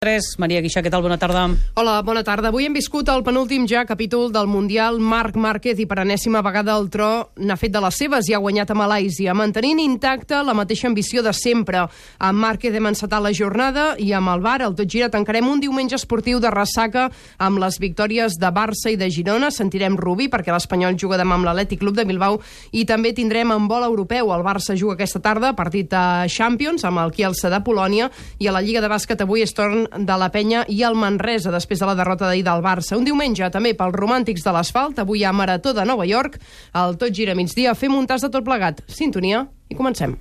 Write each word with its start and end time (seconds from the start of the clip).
3. 0.00 0.38
Maria 0.40 0.62
Guixà, 0.64 0.80
què 0.80 0.88
tal? 0.88 1.02
Bona 1.04 1.18
tarda. 1.20 1.42
Hola, 1.76 1.98
bona 2.00 2.22
tarda. 2.24 2.48
Avui 2.48 2.64
hem 2.64 2.72
viscut 2.72 3.10
el 3.12 3.20
penúltim 3.20 3.66
ja 3.68 3.82
capítol 3.84 4.30
del 4.32 4.46
Mundial. 4.48 4.96
Marc 4.96 5.34
Márquez 5.36 5.76
i 5.76 5.84
per 5.84 5.98
enèsima 6.00 6.40
vegada 6.40 6.72
el 6.80 6.86
tro 6.88 7.08
n'ha 7.36 7.58
fet 7.60 7.74
de 7.74 7.82
les 7.84 7.98
seves 8.00 8.30
i 8.30 8.32
ha 8.32 8.40
guanyat 8.40 8.72
a 8.72 8.76
Malàisia, 8.80 9.34
mantenint 9.36 9.82
intacta 9.82 10.38
la 10.40 10.54
mateixa 10.56 10.86
ambició 10.88 11.20
de 11.20 11.34
sempre. 11.36 11.82
Amb 12.16 12.40
Márquez 12.40 12.78
hem 12.78 12.88
encetat 12.88 13.20
la 13.20 13.34
jornada 13.36 13.90
i 14.00 14.14
amb 14.16 14.32
el 14.32 14.40
Bar, 14.40 14.62
el 14.64 14.78
Tot 14.78 14.88
Gira, 14.88 15.10
tancarem 15.12 15.50
un 15.52 15.60
diumenge 15.60 15.98
esportiu 16.00 16.40
de 16.40 16.48
ressaca 16.48 17.10
amb 17.36 17.60
les 17.60 17.76
victòries 17.76 18.38
de 18.40 18.52
Barça 18.56 18.88
i 18.88 18.96
de 18.96 19.10
Girona. 19.12 19.52
Sentirem 19.52 20.00
Rubí 20.00 20.30
perquè 20.32 20.48
l'Espanyol 20.56 20.96
juga 20.96 21.20
demà 21.20 21.36
amb 21.36 21.50
l'Atlètic 21.50 21.84
Club 21.84 22.00
de 22.00 22.08
Bilbao 22.08 22.40
i 22.72 22.86
també 22.88 23.12
tindrem 23.12 23.52
en 23.52 23.68
vol 23.68 23.84
europeu. 23.84 24.32
El 24.32 24.48
Barça 24.48 24.80
juga 24.80 24.96
aquesta 24.96 25.20
tarda, 25.20 25.52
partit 25.52 25.92
a 25.92 26.24
Champions 26.24 26.88
amb 26.88 27.04
el 27.04 27.12
Kielce 27.12 27.52
de 27.52 27.60
Polònia 27.60 28.08
i 28.40 28.48
a 28.48 28.56
la 28.56 28.64
Lliga 28.64 28.80
de 28.80 28.88
Bàsquet 28.88 29.28
avui 29.28 29.44
es 29.44 29.52
torn 29.52 29.89
de 29.96 30.16
la 30.18 30.30
Penya 30.32 30.64
i 30.68 30.82
el 30.86 30.96
Manresa 30.98 31.52
després 31.54 31.80
de 31.80 31.88
la 31.88 31.96
derrota 31.98 32.28
d'ahir 32.28 32.44
del 32.46 32.64
Barça. 32.64 32.96
Un 32.98 33.06
diumenge 33.08 33.50
també 33.50 33.74
pels 33.74 33.96
romàntics 33.96 34.44
de 34.46 34.54
l'asfalt, 34.54 34.98
avui 35.02 35.24
ha 35.24 35.32
Marató 35.32 35.74
de 35.74 35.84
Nova 35.84 36.06
York, 36.06 36.40
el 36.74 36.98
Tot 37.00 37.14
Gira 37.14 37.34
migdia, 37.34 37.74
fem 37.74 37.94
un 37.94 38.06
tas 38.06 38.22
de 38.22 38.30
tot 38.30 38.44
plegat. 38.46 38.84
Sintonia 38.88 39.46
i 39.68 39.78
comencem. 39.78 40.16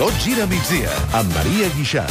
Tot 0.00 0.16
gira 0.24 0.46
a 0.46 0.48
migdia 0.48 0.94
amb 1.12 1.28
Maria 1.36 1.68
Guixà. 1.76 2.06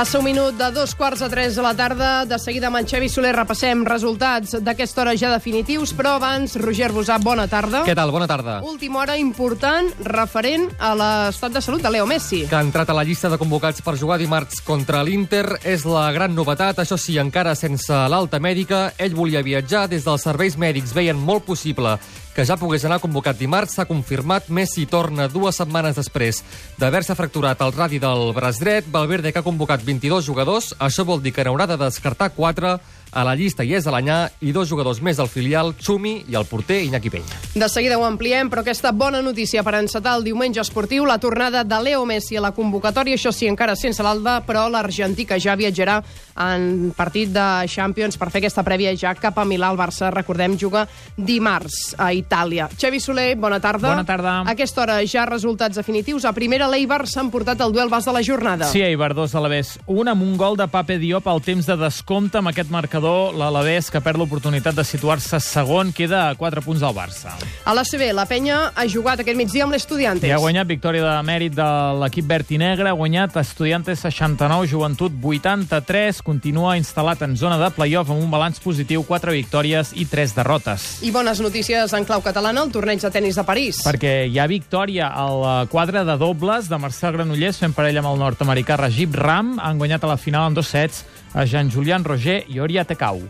Passa 0.00 0.16
un 0.16 0.24
minut 0.24 0.54
de 0.56 0.70
dos 0.72 0.94
quarts 0.96 1.20
a 1.20 1.26
tres 1.28 1.58
de 1.58 1.60
la 1.60 1.74
tarda. 1.76 2.24
De 2.24 2.38
seguida 2.40 2.70
amb 2.70 2.78
en 2.78 2.86
Xavi 2.88 3.10
Soler 3.12 3.34
repassem 3.36 3.82
resultats 3.84 4.54
d'aquesta 4.64 5.02
hora 5.02 5.12
ja 5.12 5.28
definitius, 5.28 5.90
però 5.92 6.14
abans, 6.16 6.54
Roger 6.56 6.88
Bosà, 6.96 7.18
bona 7.20 7.44
tarda. 7.52 7.82
Què 7.84 7.92
tal? 7.92 8.08
Bona 8.08 8.24
tarda. 8.24 8.54
Última 8.64 9.02
hora 9.02 9.18
important 9.20 9.90
referent 10.08 10.70
a 10.80 10.94
l'estat 10.96 11.52
de 11.52 11.60
salut 11.60 11.84
de 11.84 11.92
Leo 11.92 12.06
Messi. 12.08 12.46
Que 12.48 12.56
ha 12.56 12.64
entrat 12.64 12.88
a 12.88 12.96
la 12.96 13.04
llista 13.04 13.28
de 13.28 13.36
convocats 13.36 13.84
per 13.84 13.98
jugar 14.00 14.16
dimarts 14.16 14.64
contra 14.64 15.04
l'Inter 15.04 15.58
és 15.68 15.84
la 15.84 16.06
gran 16.16 16.32
novetat. 16.32 16.80
Això 16.80 16.96
sí, 16.96 17.18
encara 17.20 17.52
sense 17.52 17.92
l'alta 17.92 18.40
mèdica, 18.40 18.94
ell 18.96 19.12
volia 19.12 19.44
viatjar. 19.44 19.84
Des 19.92 20.08
dels 20.08 20.24
serveis 20.24 20.56
mèdics 20.56 20.96
veien 20.96 21.20
molt 21.20 21.44
possible 21.44 21.98
que 22.40 22.46
ja 22.48 22.56
pogués 22.56 22.86
anar 22.88 23.02
convocat 23.02 23.36
dimarts. 23.36 23.74
S'ha 23.76 23.84
confirmat, 23.84 24.46
Messi 24.48 24.86
torna 24.88 25.26
dues 25.28 25.58
setmanes 25.60 25.98
després 25.98 26.38
d'haver-se 26.80 27.12
fracturat 27.18 27.60
el 27.60 27.74
radi 27.74 27.98
del 28.00 28.30
braç 28.32 28.62
dret. 28.62 28.86
Valverde, 28.88 29.28
que 29.28 29.42
ha 29.42 29.44
convocat 29.44 29.84
22 29.84 30.24
jugadors, 30.24 30.70
això 30.80 31.04
vol 31.04 31.20
dir 31.20 31.34
que 31.36 31.44
n'haurà 31.44 31.66
de 31.68 31.76
descartar 31.82 32.30
4 32.32 32.78
a 33.12 33.24
la 33.26 33.34
llista 33.34 33.64
hi 33.66 33.74
és 33.74 33.86
Alanyà 33.90 34.30
i 34.40 34.52
dos 34.54 34.68
jugadors 34.70 35.00
més 35.02 35.18
del 35.18 35.28
filial, 35.28 35.72
Xumi 35.80 36.24
i 36.30 36.36
el 36.38 36.46
porter 36.46 36.80
Iñaki 36.84 37.10
Peña. 37.10 37.40
De 37.54 37.68
seguida 37.68 37.98
ho 37.98 38.04
ampliem, 38.06 38.50
però 38.50 38.62
aquesta 38.62 38.92
bona 38.92 39.20
notícia 39.22 39.64
per 39.66 39.74
encetar 39.80 40.16
el 40.18 40.24
diumenge 40.24 40.60
esportiu, 40.62 41.06
la 41.08 41.18
tornada 41.18 41.64
de 41.64 41.80
Leo 41.82 42.04
Messi 42.06 42.38
a 42.38 42.44
la 42.44 42.52
convocatòria, 42.54 43.18
això 43.18 43.32
sí, 43.34 43.48
encara 43.50 43.74
sense 43.76 44.02
l'Alba, 44.02 44.40
però 44.46 44.68
l'argentí 44.70 45.26
que 45.26 45.40
ja 45.40 45.56
viatjarà 45.58 46.00
en 46.40 46.92
partit 46.96 47.32
de 47.34 47.46
Champions 47.68 48.16
per 48.16 48.30
fer 48.30 48.44
aquesta 48.44 48.64
prèvia 48.66 48.94
ja 48.96 49.14
cap 49.18 49.38
a 49.38 49.44
Milà. 49.44 49.70
El 49.70 49.78
Barça, 49.78 50.08
recordem, 50.10 50.56
juga 50.58 50.86
dimarts 51.16 51.94
a 51.98 52.10
Itàlia. 52.16 52.68
Xavi 52.74 53.00
Soler, 53.00 53.34
bona 53.36 53.60
tarda. 53.60 53.92
Bona 53.92 54.06
tarda. 54.06 54.40
A 54.42 54.54
aquesta 54.54 54.82
hora 54.82 55.00
ja 55.06 55.26
resultats 55.28 55.76
definitius. 55.78 56.24
A 56.24 56.32
primera, 56.34 56.68
l'Eibar 56.70 57.04
s'ha 57.06 57.22
emportat 57.22 57.60
el 57.60 57.74
duel 57.74 57.90
bas 57.92 58.08
de 58.08 58.14
la 58.14 58.22
jornada. 58.24 58.70
Sí, 58.72 58.82
Eibar, 58.82 59.12
dos 59.14 59.34
a 59.34 59.38
l'Alavés. 59.38 59.76
Un 59.86 60.08
amb 60.10 60.24
un 60.26 60.36
gol 60.40 60.56
de 60.58 60.66
Pape 60.70 60.98
Diop 60.98 61.28
al 61.30 61.42
temps 61.44 61.68
de 61.68 61.76
descompte 61.78 62.40
amb 62.40 62.50
aquest 62.50 62.70
marcador 62.72 62.99
l'Alavés, 63.00 63.90
que 63.90 64.00
perd 64.04 64.20
l'oportunitat 64.20 64.76
de 64.76 64.84
situar-se 64.84 65.40
segon, 65.40 65.92
queda 65.96 66.28
a 66.28 66.34
4 66.38 66.62
punts 66.62 66.80
del 66.80 66.94
Barça. 66.94 67.32
A 67.64 67.74
la 67.74 67.84
CB, 67.84 68.12
la 68.14 68.26
penya 68.28 68.72
ha 68.74 68.86
jugat 68.86 69.20
aquest 69.24 69.38
migdia 69.38 69.64
amb 69.64 69.74
l'Estudiantes. 69.74 70.28
I 70.28 70.34
ha 70.36 70.40
guanyat 70.42 70.68
victòria 70.68 71.02
de 71.06 71.14
mèrit 71.26 71.54
de 71.56 71.68
l'equip 72.00 72.28
verd 72.28 72.50
i 72.52 72.58
negre, 72.60 72.88
ha 72.90 72.96
guanyat 72.98 73.36
Estudiantes 73.40 74.04
69, 74.04 74.68
Joventut 74.70 75.12
83, 75.22 76.22
continua 76.22 76.76
instal·lat 76.78 77.22
en 77.26 77.36
zona 77.36 77.58
de 77.60 77.70
playoff 77.74 78.10
amb 78.10 78.22
un 78.22 78.30
balanç 78.30 78.60
positiu, 78.60 79.04
4 79.08 79.32
victòries 79.32 79.94
i 79.96 80.06
3 80.06 80.36
derrotes. 80.36 80.88
I 81.02 81.10
bones 81.14 81.40
notícies 81.40 81.92
en 81.96 82.04
clau 82.04 82.22
catalana, 82.22 82.62
el 82.62 82.72
torneig 82.72 83.00
de 83.00 83.10
tennis 83.10 83.38
de 83.38 83.44
París. 83.48 83.80
Perquè 83.86 84.26
hi 84.28 84.38
ha 84.38 84.46
victòria 84.50 85.08
al 85.14 85.68
quadre 85.72 86.04
de 86.04 86.16
dobles 86.20 86.68
de 86.68 86.78
Marcel 86.78 87.14
Granollers 87.16 87.58
fent 87.62 87.74
parella 87.76 88.02
amb 88.04 88.12
el 88.12 88.20
nord-americà 88.20 88.76
Rajib 88.80 89.14
Ram. 89.16 89.56
Han 89.62 89.78
guanyat 89.78 90.04
a 90.04 90.10
la 90.12 90.18
final 90.20 90.50
en 90.50 90.54
dos 90.58 90.68
sets 90.68 91.04
a 91.34 91.46
Jean-Julian 91.46 92.04
Roger 92.04 92.44
i 92.48 92.60
Oria 92.60 92.84
Tecau. 92.84 93.22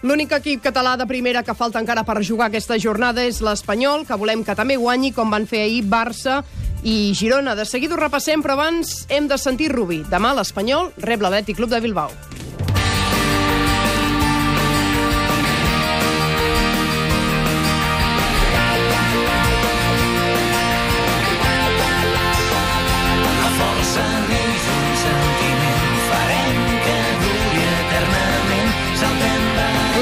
L'únic 0.00 0.32
equip 0.32 0.62
català 0.64 0.94
de 0.96 1.04
primera 1.04 1.42
que 1.44 1.54
falta 1.54 1.80
encara 1.82 2.06
per 2.08 2.22
jugar 2.24 2.48
aquesta 2.48 2.78
jornada 2.80 3.24
és 3.26 3.42
l'Espanyol, 3.44 4.06
que 4.08 4.16
volem 4.16 4.44
que 4.46 4.56
també 4.56 4.78
guanyi, 4.80 5.12
com 5.12 5.28
van 5.28 5.44
fer 5.50 5.66
ahir 5.66 5.84
Barça 5.84 6.40
i 6.82 7.12
Girona. 7.14 7.54
De 7.54 7.68
seguida 7.68 7.98
ho 7.98 8.00
repassem, 8.00 8.40
però 8.40 8.56
abans 8.56 9.04
hem 9.12 9.28
de 9.28 9.36
sentir 9.36 9.68
Rubí. 9.74 10.00
Demà 10.08 10.32
l'Espanyol 10.38 10.94
rep 11.04 11.20
l'Atlètic 11.20 11.60
Club 11.60 11.74
de 11.74 11.84
Bilbao. 11.84 12.69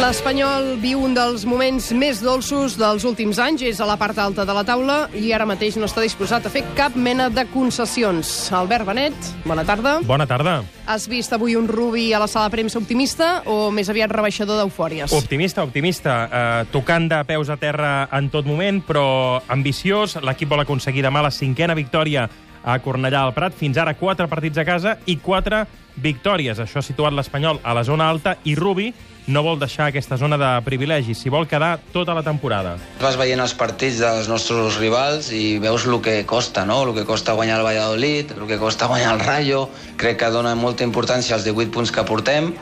L'Espanyol 0.09 0.79
viu 0.81 1.03
un 1.05 1.13
dels 1.13 1.43
moments 1.45 1.91
més 1.93 2.23
dolços 2.25 2.79
dels 2.81 3.03
últims 3.05 3.37
anys, 3.45 3.61
és 3.69 3.81
a 3.85 3.85
la 3.85 3.99
part 4.01 4.17
alta 4.17 4.47
de 4.49 4.55
la 4.57 4.63
taula 4.65 4.95
i 5.13 5.35
ara 5.37 5.45
mateix 5.45 5.75
no 5.77 5.85
està 5.85 6.01
disposat 6.01 6.47
a 6.49 6.53
fer 6.55 6.63
cap 6.79 6.95
mena 6.97 7.27
de 7.29 7.43
concessions. 7.53 8.31
Albert 8.57 8.89
Benet, 8.89 9.29
bona 9.45 9.67
tarda. 9.69 9.99
Bona 10.09 10.25
tarda. 10.25 10.63
Has 10.89 11.05
vist 11.13 11.37
avui 11.37 11.59
un 11.61 11.69
Rubi 11.69 12.07
a 12.17 12.23
la 12.23 12.29
sala 12.33 12.49
de 12.49 12.55
premsa 12.55 12.81
optimista 12.81 13.43
o 13.53 13.67
més 13.69 13.91
aviat 13.93 14.15
rebaixador 14.17 14.63
d'eufòries? 14.63 15.13
Optimista, 15.13 15.67
optimista. 15.69 16.17
Eh, 16.25 16.65
tocant 16.73 17.11
de 17.13 17.21
peus 17.29 17.53
a 17.53 17.59
terra 17.61 17.93
en 18.09 18.33
tot 18.33 18.49
moment, 18.49 18.81
però 18.89 19.43
ambiciós. 19.45 20.17
L'equip 20.25 20.49
vol 20.49 20.65
aconseguir 20.65 21.05
demà 21.05 21.21
la 21.21 21.35
cinquena 21.37 21.77
victòria 21.77 22.25
a 22.65 22.79
Cornellà 22.81 23.27
al 23.27 23.37
Prat. 23.37 23.53
Fins 23.61 23.77
ara 23.77 23.93
quatre 24.01 24.25
partits 24.25 24.57
a 24.57 24.65
casa 24.65 24.97
i 25.05 25.21
quatre 25.21 25.67
victòries. 26.01 26.65
Això 26.65 26.81
ha 26.81 26.89
situat 26.89 27.13
l'Espanyol 27.13 27.61
a 27.61 27.77
la 27.77 27.85
zona 27.85 28.09
alta 28.09 28.39
i 28.49 28.57
Rubi 28.57 28.89
no 29.29 29.43
vol 29.45 29.59
deixar 29.61 29.91
aquesta 29.91 30.17
zona 30.17 30.39
de 30.41 30.49
privilegis, 30.65 31.21
s'hi 31.21 31.31
vol 31.31 31.47
quedar 31.49 31.77
tota 31.93 32.17
la 32.17 32.25
temporada. 32.25 32.77
Vas 33.03 33.19
veient 33.21 33.43
els 33.45 33.55
partits 33.55 34.01
dels 34.01 34.31
nostres 34.33 34.81
rivals 34.81 35.29
i 35.37 35.59
veus 35.63 35.85
el 35.87 36.01
que 36.03 36.23
costa, 36.27 36.65
no? 36.67 36.81
El 36.89 36.95
que 36.97 37.05
costa 37.09 37.37
guanyar 37.37 37.61
el 37.61 37.69
Valladolid, 37.69 38.33
el 38.39 38.49
que 38.49 38.59
costa 38.59 38.89
guanyar 38.89 39.15
el 39.15 39.21
Rayo. 39.21 39.69
Crec 40.01 40.19
que 40.25 40.33
dona 40.33 40.57
molta 40.57 40.89
importància 40.89 41.37
als 41.37 41.45
18 41.45 41.71
punts 41.75 41.93
que 41.93 42.07
portem, 42.09 42.55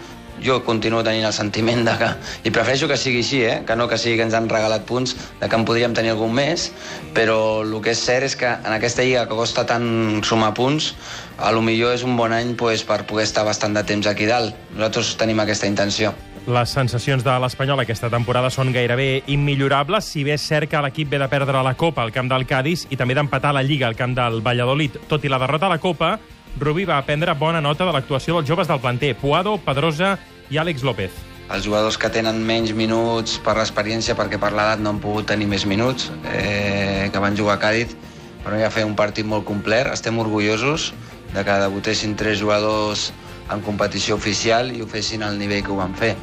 jo 0.43 0.59
continuo 0.65 1.03
tenint 1.05 1.25
el 1.25 1.33
sentiment 1.33 1.85
de 1.87 1.95
que... 2.01 2.11
I 2.49 2.53
prefereixo 2.53 2.89
que 2.91 2.99
sigui 3.01 3.23
així, 3.25 3.41
eh? 3.47 3.57
que 3.67 3.77
no 3.79 3.89
que 3.89 3.99
sigui 4.01 4.19
que 4.19 4.27
ens 4.27 4.37
han 4.37 4.51
regalat 4.51 4.85
punts, 4.89 5.15
de 5.41 5.49
que 5.49 5.57
en 5.57 5.65
podríem 5.69 5.95
tenir 5.97 6.13
algun 6.13 6.35
més, 6.37 6.71
però 7.17 7.63
el 7.63 7.75
que 7.85 7.95
és 7.95 8.05
cert 8.05 8.29
és 8.29 8.37
que 8.37 8.51
en 8.53 8.73
aquesta 8.75 9.07
lliga 9.07 9.27
que 9.31 9.39
costa 9.39 9.67
tant 9.69 10.21
sumar 10.27 10.53
punts, 10.59 10.95
a 11.39 11.53
lo 11.53 11.63
millor 11.65 11.95
és 11.97 12.05
un 12.05 12.17
bon 12.19 12.35
any 12.37 12.55
pues, 12.59 12.85
per 12.85 13.05
poder 13.09 13.27
estar 13.29 13.47
bastant 13.49 13.77
de 13.77 13.85
temps 13.87 14.09
aquí 14.11 14.29
dalt. 14.29 14.57
Nosaltres 14.75 15.17
tenim 15.21 15.41
aquesta 15.41 15.71
intenció. 15.71 16.15
Les 16.47 16.71
sensacions 16.71 17.25
de 17.27 17.33
l'Espanyol 17.43 17.81
aquesta 17.83 18.07
temporada 18.07 18.53
són 18.55 18.69
gairebé 18.71 19.25
immillorables, 19.35 20.07
si 20.07 20.21
bé 20.23 20.37
és 20.37 20.45
cert 20.47 20.71
que 20.71 20.79
l'equip 20.85 21.09
ve 21.11 21.19
de 21.19 21.27
perdre 21.27 21.59
la 21.67 21.73
Copa 21.75 22.05
al 22.05 22.13
camp 22.15 22.29
del 22.31 22.45
Cádiz 22.47 22.85
i 22.87 22.99
també 23.01 23.17
d'empatar 23.19 23.51
la 23.51 23.65
Lliga 23.67 23.89
al 23.89 23.97
camp 23.99 24.15
del 24.15 24.39
Valladolid. 24.47 25.01
Tot 25.11 25.27
i 25.27 25.33
la 25.33 25.41
derrota 25.43 25.67
a 25.67 25.73
la 25.73 25.81
Copa, 25.83 26.13
Rubí 26.61 26.87
va 26.87 27.01
prendre 27.03 27.35
bona 27.35 27.61
nota 27.61 27.83
de 27.89 27.97
l'actuació 27.97 28.37
dels 28.37 28.47
joves 28.47 28.71
del 28.71 28.79
planter, 28.79 29.17
Puado, 29.19 29.57
Pedrosa 29.59 30.13
i 30.49 30.63
Àlex 30.63 30.87
López. 30.87 31.19
Els 31.51 31.67
jugadors 31.67 31.99
que 31.99 32.13
tenen 32.15 32.39
menys 32.47 32.71
minuts 32.79 33.41
per 33.43 33.57
l'experiència, 33.59 34.15
perquè 34.15 34.39
per 34.39 34.53
l'edat 34.55 34.79
no 34.79 34.95
han 34.95 35.03
pogut 35.03 35.27
tenir 35.27 35.51
més 35.51 35.67
minuts, 35.67 36.13
eh, 36.31 37.11
que 37.11 37.27
van 37.27 37.35
jugar 37.35 37.59
a 37.59 37.63
Càdiz, 37.67 37.99
però 38.47 38.63
ja 38.63 38.71
fer 38.71 38.87
un 38.87 38.95
partit 38.95 39.27
molt 39.27 39.43
complet. 39.51 39.91
Estem 39.91 40.23
orgullosos 40.23 40.93
de 41.35 41.43
que 41.43 41.61
debutessin 41.67 42.15
tres 42.15 42.39
jugadors 42.39 43.11
en 43.51 43.67
competició 43.67 44.15
oficial 44.15 44.71
i 44.71 44.83
ho 44.83 44.87
fessin 44.87 45.27
al 45.27 45.39
nivell 45.39 45.67
que 45.67 45.75
ho 45.75 45.83
van 45.83 45.95
fer. 45.99 46.15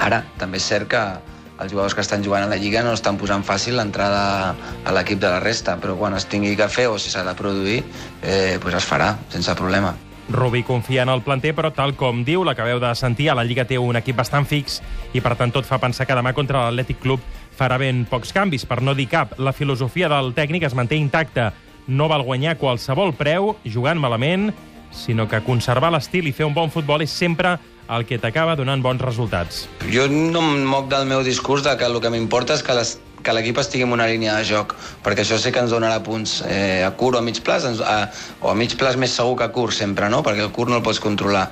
Ara, 0.00 0.22
també 0.38 0.60
és 0.60 0.68
cert 0.68 0.88
que 0.92 1.02
els 1.58 1.72
jugadors 1.72 1.94
que 1.96 2.02
estan 2.04 2.24
jugant 2.24 2.44
a 2.44 2.50
la 2.50 2.58
Lliga 2.60 2.82
no 2.84 2.92
estan 2.92 3.16
posant 3.16 3.44
fàcil 3.46 3.78
l'entrada 3.78 4.54
a 4.84 4.92
l'equip 4.92 5.20
de 5.22 5.30
la 5.32 5.40
resta, 5.40 5.78
però 5.80 5.96
quan 5.96 6.16
es 6.16 6.28
tingui 6.28 6.56
que 6.56 6.68
fer 6.68 6.88
o 6.92 6.98
si 7.00 7.10
s'ha 7.10 7.24
de 7.24 7.34
produir, 7.38 7.82
eh, 8.22 8.58
pues 8.62 8.76
es 8.76 8.84
farà, 8.84 9.14
sense 9.32 9.54
problema. 9.56 9.94
Rubí 10.28 10.64
confia 10.64 11.04
en 11.04 11.08
el 11.08 11.22
planter, 11.22 11.54
però 11.54 11.70
tal 11.72 11.94
com 11.94 12.24
diu, 12.26 12.42
l'acabeu 12.44 12.80
de 12.82 12.90
sentir, 12.98 13.30
a 13.30 13.36
la 13.38 13.44
Lliga 13.46 13.64
té 13.64 13.78
un 13.78 13.96
equip 13.96 14.16
bastant 14.18 14.44
fix 14.44 14.80
i 15.14 15.22
per 15.22 15.36
tant 15.38 15.54
tot 15.54 15.68
fa 15.68 15.78
pensar 15.78 16.06
que 16.06 16.16
demà 16.18 16.34
contra 16.34 16.64
l'Atlètic 16.66 16.98
Club 17.00 17.22
farà 17.56 17.78
ben 17.78 18.04
pocs 18.10 18.34
canvis, 18.34 18.66
per 18.66 18.82
no 18.82 18.94
dir 18.94 19.06
cap. 19.08 19.38
La 19.38 19.54
filosofia 19.54 20.10
del 20.10 20.34
tècnic 20.34 20.66
es 20.66 20.74
manté 20.74 20.98
intacta, 20.98 21.52
no 21.86 22.08
val 22.10 22.26
guanyar 22.26 22.58
qualsevol 22.58 23.14
preu, 23.14 23.54
jugant 23.64 24.02
malament, 24.02 24.50
sinó 24.90 25.28
que 25.30 25.40
conservar 25.46 25.92
l'estil 25.94 26.26
i 26.26 26.34
fer 26.34 26.46
un 26.46 26.54
bon 26.54 26.74
futbol 26.74 27.04
és 27.06 27.14
sempre 27.14 27.54
el 27.88 28.06
que 28.06 28.18
t'acaba 28.18 28.56
donant 28.58 28.82
bons 28.82 29.02
resultats. 29.02 29.66
Jo 29.92 30.06
no 30.10 30.42
em 30.42 30.64
moc 30.66 30.88
del 30.92 31.06
meu 31.06 31.22
discurs 31.26 31.64
de 31.66 31.76
que 31.78 31.86
el 31.86 32.00
que 32.00 32.12
m'importa 32.12 32.56
és 32.58 32.64
que 32.66 32.76
les 32.76 32.96
que 33.26 33.34
l'equip 33.34 33.58
estigui 33.58 33.82
en 33.82 33.90
una 33.90 34.06
línia 34.06 34.36
de 34.38 34.44
joc, 34.46 34.76
perquè 35.02 35.24
això 35.24 35.34
sí 35.42 35.50
que 35.50 35.58
ens 35.58 35.72
donarà 35.74 35.98
punts 36.06 36.44
eh, 36.46 36.84
a 36.86 36.92
curt 36.94 37.18
o 37.18 37.18
a 37.18 37.24
mig 37.26 37.40
plaç, 37.42 37.64
a, 37.82 37.96
o 38.38 38.52
a 38.52 38.54
mig 38.54 38.76
plaç 38.78 38.94
més 39.02 39.16
segur 39.18 39.34
que 39.40 39.48
a 39.48 39.50
curt 39.50 39.74
sempre, 39.74 40.06
no? 40.12 40.22
perquè 40.22 40.44
el 40.46 40.52
curt 40.54 40.70
no 40.70 40.78
el 40.78 40.84
pots 40.86 41.02
controlar 41.02 41.48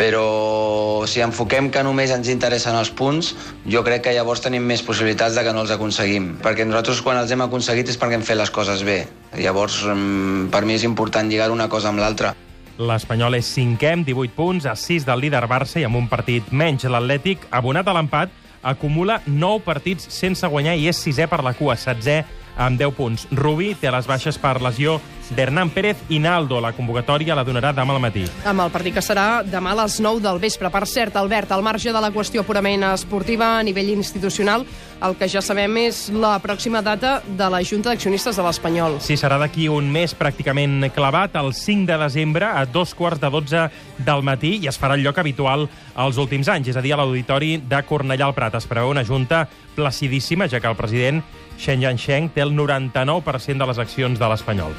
però 0.00 1.04
si 1.04 1.20
enfoquem 1.20 1.68
que 1.68 1.82
només 1.84 2.12
ens 2.14 2.30
interessen 2.32 2.78
els 2.78 2.88
punts, 2.96 3.34
jo 3.68 3.82
crec 3.84 4.06
que 4.06 4.14
llavors 4.16 4.40
tenim 4.40 4.64
més 4.64 4.80
possibilitats 4.86 5.36
de 5.36 5.44
que 5.44 5.52
no 5.52 5.66
els 5.66 5.74
aconseguim, 5.76 6.38
perquè 6.40 6.64
nosaltres 6.64 7.02
quan 7.04 7.20
els 7.20 7.32
hem 7.36 7.44
aconseguit 7.44 7.92
és 7.92 8.00
perquè 8.00 8.16
hem 8.16 8.24
fet 8.24 8.40
les 8.40 8.52
coses 8.54 8.80
bé. 8.88 9.02
Llavors, 9.36 9.82
mm, 9.84 10.48
per 10.54 10.64
mi 10.64 10.80
és 10.80 10.88
important 10.88 11.28
lligar 11.28 11.50
una 11.52 11.68
cosa 11.68 11.92
amb 11.92 12.00
l'altra. 12.00 12.32
L'Espanyol 12.80 13.36
és 13.36 13.48
cinquè 13.52 13.90
amb 13.92 14.06
18 14.08 14.32
punts, 14.32 14.64
a 14.64 14.72
6 14.72 15.04
del 15.04 15.20
líder 15.26 15.42
Barça 15.50 15.82
i 15.82 15.84
amb 15.84 15.98
un 15.98 16.06
partit 16.08 16.46
menys. 16.48 16.86
L'Atlètic, 16.88 17.42
abonat 17.52 17.88
a 17.90 17.92
l'empat, 17.92 18.32
acumula 18.64 19.18
9 19.26 19.60
partits 19.66 20.08
sense 20.14 20.48
guanyar 20.48 20.78
i 20.80 20.88
és 20.88 21.00
sisè 21.04 21.26
per 21.28 21.42
la 21.44 21.52
cua, 21.58 21.76
setzè 21.76 22.22
amb 22.56 22.78
10 22.80 22.94
punts. 22.96 23.26
Rubí 23.30 23.74
té 23.74 23.90
les 23.90 24.06
baixes 24.06 24.38
per 24.38 24.60
lesió 24.62 25.00
d'Hernán 25.30 25.70
Pérez 25.70 25.98
i 26.08 26.18
Naldo. 26.18 26.60
La 26.60 26.72
convocatòria 26.74 27.36
la 27.38 27.44
donarà 27.46 27.72
demà 27.74 27.94
al 27.94 28.02
matí. 28.02 28.24
Amb 28.44 28.64
el 28.64 28.72
partit 28.74 28.96
que 28.96 29.04
serà 29.04 29.42
demà 29.46 29.74
a 29.74 29.82
les 29.84 30.00
9 30.02 30.22
del 30.24 30.40
vespre. 30.42 30.70
Per 30.70 30.86
cert, 30.86 31.16
Albert, 31.16 31.52
al 31.52 31.62
marge 31.62 31.92
de 31.92 32.02
la 32.02 32.10
qüestió 32.10 32.44
purament 32.46 32.84
esportiva 32.90 33.56
a 33.58 33.62
nivell 33.62 33.92
institucional, 33.94 34.66
el 35.00 35.16
que 35.16 35.28
ja 35.32 35.40
sabem 35.40 35.76
és 35.80 36.08
la 36.12 36.34
pròxima 36.42 36.82
data 36.84 37.20
de 37.24 37.48
la 37.50 37.62
Junta 37.64 37.90
d'Accionistes 37.90 38.36
de 38.36 38.44
l'Espanyol. 38.44 38.98
Sí, 39.00 39.16
serà 39.16 39.38
d'aquí 39.40 39.68
un 39.72 39.88
mes 39.92 40.12
pràcticament 40.16 40.90
clavat, 40.94 41.38
el 41.40 41.54
5 41.56 41.86
de 41.88 41.98
desembre, 42.02 42.46
a 42.46 42.66
dos 42.66 42.94
quarts 42.94 43.20
de 43.22 43.30
12 43.30 43.68
del 44.04 44.24
matí, 44.26 44.58
i 44.60 44.68
es 44.68 44.78
farà 44.80 44.98
el 44.98 45.04
lloc 45.06 45.18
habitual 45.22 45.68
als 45.94 46.18
últims 46.20 46.48
anys, 46.48 46.68
és 46.72 46.76
a 46.76 46.84
dir, 46.84 46.92
a 46.94 47.00
l'Auditori 47.00 47.56
de 47.70 47.82
Cornellà 47.86 48.28
al 48.28 48.36
Prat. 48.36 48.58
Es 48.58 48.68
preveu 48.68 48.90
una 48.92 49.04
junta 49.04 49.46
placidíssima, 49.76 50.48
ja 50.48 50.60
que 50.60 50.68
el 50.68 50.76
president 50.76 51.22
Shen 51.60 51.84
Yansheng 51.84 52.30
té 52.32 52.40
el 52.40 52.54
99% 52.56 53.60
de 53.60 53.68
les 53.68 53.80
accions 53.82 54.18
de 54.18 54.30
l'Espanyol. 54.32 54.72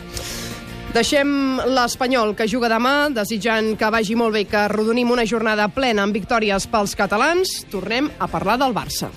Deixem 0.92 1.62
l'Espanyol, 1.72 2.33
que 2.36 2.50
juga 2.51 2.68
demà, 2.72 3.07
desitjant 3.16 3.78
que 3.80 3.92
vagi 3.94 4.18
molt 4.19 4.36
bé, 4.36 4.44
que 4.50 4.66
rodonim 4.74 5.13
una 5.13 5.28
jornada 5.30 5.69
plena 5.72 6.04
amb 6.04 6.18
victòries 6.18 6.68
pels 6.68 6.98
catalans. 7.00 7.62
Tornem 7.72 8.12
a 8.19 8.28
parlar 8.28 8.60
del 8.60 8.75
Barça. 8.75 9.13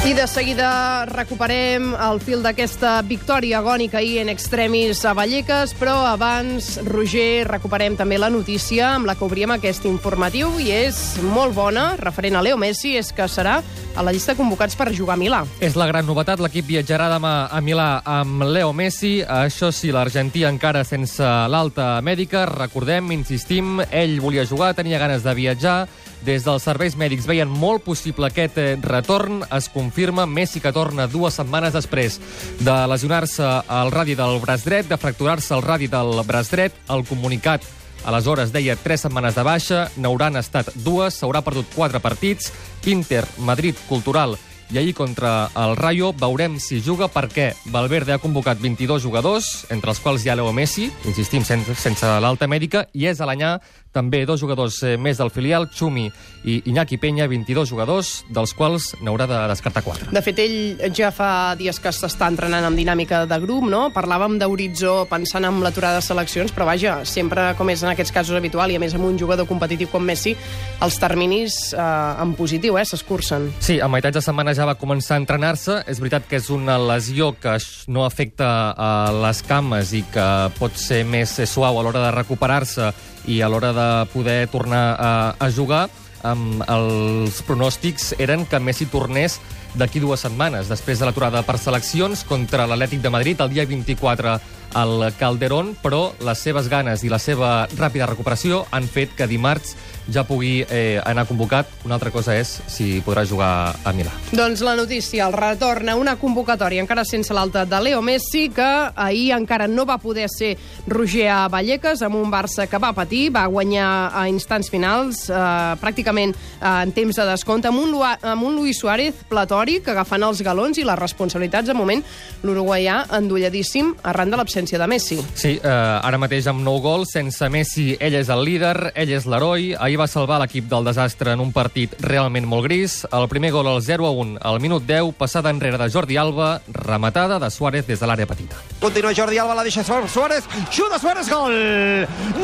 I 0.00 0.14
de 0.16 0.24
seguida 0.26 1.04
recuperem 1.04 1.90
el 1.92 2.22
fil 2.24 2.40
d'aquesta 2.40 2.94
victòria 3.04 3.58
agònica 3.60 3.98
ahir 4.00 4.22
en 4.22 4.30
extremis 4.32 5.02
a 5.04 5.12
Vallecas, 5.12 5.74
però 5.76 6.06
abans, 6.08 6.78
Roger, 6.86 7.44
recuperem 7.44 7.98
també 8.00 8.16
la 8.16 8.30
notícia 8.32 8.94
amb 8.94 9.04
la 9.04 9.14
que 9.14 9.26
obríem 9.28 9.52
aquest 9.52 9.84
informatiu 9.84 10.56
i 10.56 10.70
és 10.72 11.20
molt 11.20 11.52
bona, 11.52 11.98
referent 12.00 12.40
a 12.40 12.42
Leo 12.42 12.56
Messi, 12.56 12.94
és 12.96 13.12
que 13.12 13.28
serà 13.28 13.58
a 13.60 14.02
la 14.02 14.16
llista 14.16 14.34
convocats 14.38 14.74
per 14.74 14.88
jugar 14.96 15.18
a 15.18 15.20
Milà. 15.20 15.44
És 15.60 15.76
la 15.76 15.86
gran 15.90 16.08
novetat, 16.08 16.40
l'equip 16.40 16.70
viatjarà 16.72 17.10
demà 17.12 17.34
a 17.52 17.60
Milà 17.60 17.90
amb 18.00 18.48
Leo 18.48 18.72
Messi. 18.72 19.18
Això 19.20 19.68
sí, 19.68 19.92
l'Argentí 19.92 20.46
encara 20.48 20.80
sense 20.80 21.20
l'alta 21.52 21.98
mèdica. 22.00 22.46
Recordem, 22.48 23.12
insistim, 23.12 23.82
ell 23.92 24.16
volia 24.24 24.48
jugar, 24.48 24.72
tenia 24.78 24.98
ganes 25.02 25.28
de 25.28 25.36
viatjar, 25.36 25.82
des 26.26 26.44
dels 26.44 26.64
serveis 26.64 26.96
mèdics 27.00 27.26
veien 27.28 27.48
molt 27.48 27.84
possible 27.86 28.28
aquest 28.28 28.58
eh, 28.60 28.76
retorn. 28.82 29.42
Es 29.56 29.70
confirma 29.72 30.26
Messi 30.26 30.60
que 30.60 30.72
torna 30.72 31.08
dues 31.10 31.36
setmanes 31.40 31.74
després 31.76 32.20
de 32.60 32.76
lesionar-se 32.92 33.48
al 33.66 33.92
radi 33.94 34.16
del 34.18 34.40
braç 34.42 34.64
dret, 34.68 34.88
de 34.88 35.00
fracturar-se 35.00 35.54
el 35.56 35.64
radi 35.64 35.90
del 35.90 36.20
braç 36.26 36.52
dret. 36.52 36.76
El 36.88 37.06
comunicat 37.08 37.64
Aleshores, 38.04 38.48
deia 38.48 38.78
tres 38.80 39.02
setmanes 39.04 39.34
de 39.36 39.42
baixa, 39.44 39.80
n'hauran 40.00 40.40
estat 40.40 40.70
dues, 40.86 41.18
s'haurà 41.20 41.42
perdut 41.44 41.68
quatre 41.74 42.00
partits, 42.00 42.48
Inter, 42.88 43.26
Madrid, 43.44 43.76
Cultural 43.90 44.38
i 44.70 44.78
ahir 44.78 44.94
contra 44.94 45.50
el 45.58 45.74
Rayo 45.76 46.12
veurem 46.14 46.58
si 46.62 46.80
juga 46.80 47.08
perquè 47.10 47.50
Valverde 47.74 48.14
ha 48.14 48.22
convocat 48.22 48.60
22 48.62 49.02
jugadors, 49.02 49.66
entre 49.74 49.90
els 49.90 49.98
quals 49.98 50.24
hi 50.24 50.30
ha 50.30 50.36
Leo 50.38 50.52
Messi, 50.54 50.86
insistim, 51.10 51.44
sense, 51.44 51.74
sense 51.74 52.06
l'alta 52.22 52.46
mèdica, 52.46 52.86
i 52.94 53.08
és 53.10 53.20
a 53.20 53.26
l'anyà 53.26 53.56
també 53.92 54.22
dos 54.26 54.40
jugadors 54.40 54.80
eh, 54.86 54.96
més 54.96 55.18
del 55.18 55.30
filial, 55.34 55.66
Xumi 55.74 56.06
i 56.46 56.60
Iñaki 56.70 56.96
Peña, 57.00 57.26
22 57.28 57.68
jugadors, 57.68 58.12
dels 58.30 58.54
quals 58.56 58.94
n'haurà 59.02 59.26
de 59.28 59.38
descartar 59.50 59.82
4. 59.84 60.10
De 60.14 60.22
fet, 60.24 60.38
ell 60.40 60.94
ja 60.96 61.10
fa 61.14 61.56
dies 61.58 61.80
que 61.82 61.92
s'està 61.94 62.30
entrenant 62.30 62.64
amb 62.68 62.78
dinàmica 62.78 63.24
de 63.28 63.40
grup, 63.42 63.66
no? 63.68 63.88
Parlàvem 63.94 64.38
d'horitzó 64.40 65.04
pensant 65.10 65.44
en 65.48 65.60
l'aturada 65.64 66.00
de 66.00 66.06
seleccions, 66.06 66.54
però 66.54 66.68
vaja, 66.70 67.00
sempre, 67.04 67.50
com 67.58 67.70
és 67.72 67.84
en 67.84 67.92
aquests 67.92 68.14
casos 68.14 68.38
habitual, 68.38 68.70
i 68.70 68.78
a 68.78 68.82
més 68.82 68.94
amb 68.96 69.08
un 69.10 69.18
jugador 69.20 69.48
competitiu 69.50 69.90
com 69.92 70.06
Messi, 70.06 70.36
els 70.80 71.00
terminis 71.02 71.58
eh, 71.74 72.22
en 72.22 72.34
positiu, 72.38 72.78
eh, 72.78 72.86
s'escurcen. 72.86 73.50
Sí, 73.60 73.80
a 73.82 73.90
meitats 73.90 74.20
de 74.20 74.24
setmana 74.24 74.54
ja 74.56 74.68
va 74.70 74.78
començar 74.78 75.18
a 75.18 75.24
entrenar-se. 75.24 75.80
És 75.90 76.00
veritat 76.00 76.28
que 76.30 76.38
és 76.38 76.50
una 76.54 76.78
lesió 76.78 77.32
que 77.40 77.58
no 77.90 78.06
afecta 78.06 78.48
a 78.72 78.90
les 79.26 79.42
cames 79.46 79.92
i 79.96 80.04
que 80.12 80.26
pot 80.58 80.76
ser 80.78 81.02
més 81.08 81.34
suau 81.50 81.78
a 81.78 81.84
l'hora 81.84 82.06
de 82.06 82.14
recuperar-se 82.14 82.92
i 83.30 83.40
a 83.42 83.48
l'hora 83.48 83.70
de 83.76 83.88
poder 84.10 84.48
tornar 84.50 84.84
a, 84.98 85.12
a 85.38 85.48
jugar, 85.54 85.86
amb 86.26 86.64
els 86.68 87.40
pronòstics 87.46 88.14
eren 88.20 88.44
que 88.48 88.60
Messi 88.60 88.88
tornés 88.90 89.38
d'aquí 89.78 90.00
dues 90.02 90.24
setmanes, 90.26 90.68
després 90.68 90.98
de 90.98 91.06
l'aturada 91.06 91.44
per 91.46 91.56
seleccions 91.62 92.24
contra 92.26 92.66
l'Atlètic 92.66 93.04
de 93.04 93.12
Madrid 93.14 93.40
el 93.40 93.52
dia 93.54 93.66
24 93.70 94.34
al 94.80 95.06
Calderón, 95.18 95.76
però 95.82 96.10
les 96.26 96.42
seves 96.42 96.68
ganes 96.70 97.04
i 97.06 97.10
la 97.10 97.18
seva 97.22 97.68
ràpida 97.78 98.08
recuperació 98.10 98.64
han 98.74 98.90
fet 98.90 99.14
que 99.16 99.30
dimarts 99.30 99.76
ja 100.12 100.24
pugui 100.26 100.60
eh, 100.68 101.00
anar 101.04 101.26
convocat. 101.28 101.68
Una 101.84 101.96
altra 101.96 102.10
cosa 102.10 102.34
és 102.38 102.52
si 102.70 103.00
podrà 103.04 103.24
jugar 103.28 103.50
a 103.84 103.92
Milà. 103.96 104.12
Doncs 104.32 104.62
la 104.66 104.74
notícia, 104.76 105.26
el 105.26 105.34
retorn 105.36 105.88
a 105.88 105.96
una 105.98 106.16
convocatòria 106.20 106.82
encara 106.82 107.04
sense 107.08 107.34
l'alta 107.34 107.64
de 107.68 107.80
Leo 107.80 108.02
Messi, 108.02 108.48
que 108.54 108.68
ahir 108.94 109.30
encara 109.36 109.68
no 109.70 109.86
va 109.86 109.98
poder 110.02 110.28
ser 110.32 110.56
Roger 110.90 111.28
a 111.30 111.48
Vallecas, 111.48 112.02
amb 112.02 112.18
un 112.18 112.30
Barça 112.30 112.66
que 112.70 112.80
va 112.82 112.92
patir, 112.96 113.30
va 113.34 113.46
guanyar 113.50 114.10
a 114.14 114.26
instants 114.30 114.70
finals, 114.70 115.28
eh, 115.30 115.38
pràcticament 115.80 116.34
eh, 116.34 116.66
en 116.70 116.92
temps 116.96 117.16
de 117.16 117.28
descompte, 117.30 117.70
amb 117.70 117.82
un, 117.82 117.90
Lu 117.90 118.02
amb 118.04 118.44
un 118.46 118.56
Luis 118.56 118.78
Suárez 118.78 119.24
platòric, 119.28 119.88
agafant 119.90 120.22
els 120.26 120.42
galons 120.46 120.78
i 120.78 120.84
les 120.86 120.98
responsabilitats. 120.98 121.68
De 121.70 121.76
moment, 121.76 122.02
l'uruguaià 122.46 123.04
endolladíssim 123.18 123.94
arran 124.02 124.30
de 124.30 124.38
l'absència 124.40 124.78
de 124.80 124.88
Messi. 124.90 125.20
Sí, 125.34 125.56
eh, 125.58 125.70
ara 125.70 126.18
mateix 126.18 126.48
amb 126.50 126.64
nou 126.64 126.80
gols, 126.82 127.12
sense 127.14 127.48
Messi, 127.52 127.92
ell 128.00 128.16
és 128.18 128.30
el 128.32 128.44
líder, 128.46 128.92
ell 128.94 129.14
és 129.16 129.26
l'heroi. 129.30 129.74
Ahir 129.78 129.99
va 130.00 130.08
salvar 130.08 130.38
l'equip 130.40 130.64
del 130.70 130.86
desastre 130.88 131.34
en 131.36 131.42
un 131.44 131.50
partit 131.52 131.92
realment 132.00 132.46
molt 132.48 132.64
gris. 132.64 133.02
El 133.12 133.28
primer 133.28 133.50
gol 133.52 133.68
al 133.68 133.82
0 133.84 134.06
a 134.08 134.12
1 134.16 134.38
al 134.40 134.60
minut 134.64 134.86
10, 134.88 135.12
passada 135.18 135.52
enrere 135.52 135.76
de 135.76 135.90
Jordi 135.92 136.16
Alba, 136.16 136.62
rematada 136.72 137.38
de 137.38 137.50
Suárez 137.50 137.86
des 137.86 138.00
de 138.00 138.08
l'àrea 138.08 138.26
petita. 138.26 138.56
Continua 138.80 139.12
Jordi 139.14 139.38
Alba, 139.38 139.58
la 139.58 139.64
deixa 139.66 139.84
Suárez, 139.84 140.48
xuta 140.70 140.98
Suárez, 140.98 141.28
gol! 141.28 141.52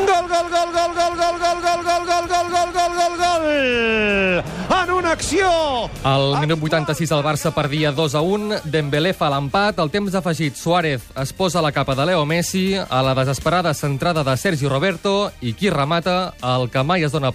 Gol, 0.05 0.27
gol, 0.29 0.51
gol, 0.53 0.69
gol, 0.75 0.93
gol, 0.93 1.17
gol, 1.17 1.39
gol, 1.41 1.57
gol, 1.63 1.81
gol, 1.81 2.05
gol, 2.05 2.27
gol, 2.29 2.47
gol, 2.53 2.71
gol, 2.77 2.93
gol, 3.01 3.17
gol! 3.17 4.43
En 4.77 4.91
una 4.93 5.11
acció! 5.11 5.49
Al 6.03 6.37
minut 6.41 6.61
86 6.61 7.11
el 7.11 7.23
Barça 7.25 7.51
perdia 7.55 7.91
2 7.91 8.15
a 8.15 8.21
1, 8.21 8.61
Dembélé 8.69 9.15
fa 9.17 9.31
l'empat, 9.33 9.79
al 9.81 9.89
temps 9.89 10.13
afegit 10.13 10.55
Suárez 10.55 11.09
es 11.17 11.33
posa 11.33 11.61
la 11.61 11.73
capa 11.73 11.95
de 11.97 12.05
Leo 12.05 12.25
Messi, 12.25 12.75
a 12.77 13.01
la 13.01 13.15
desesperada 13.17 13.73
centrada 13.73 14.23
de 14.23 14.37
Sergi 14.37 14.69
Roberto, 14.69 15.31
i 15.41 15.53
qui 15.57 15.71
remata, 15.73 16.33
el 16.43 16.69
que 16.69 16.83
mai 16.83 17.05
es 17.07 17.13
dona 17.15 17.31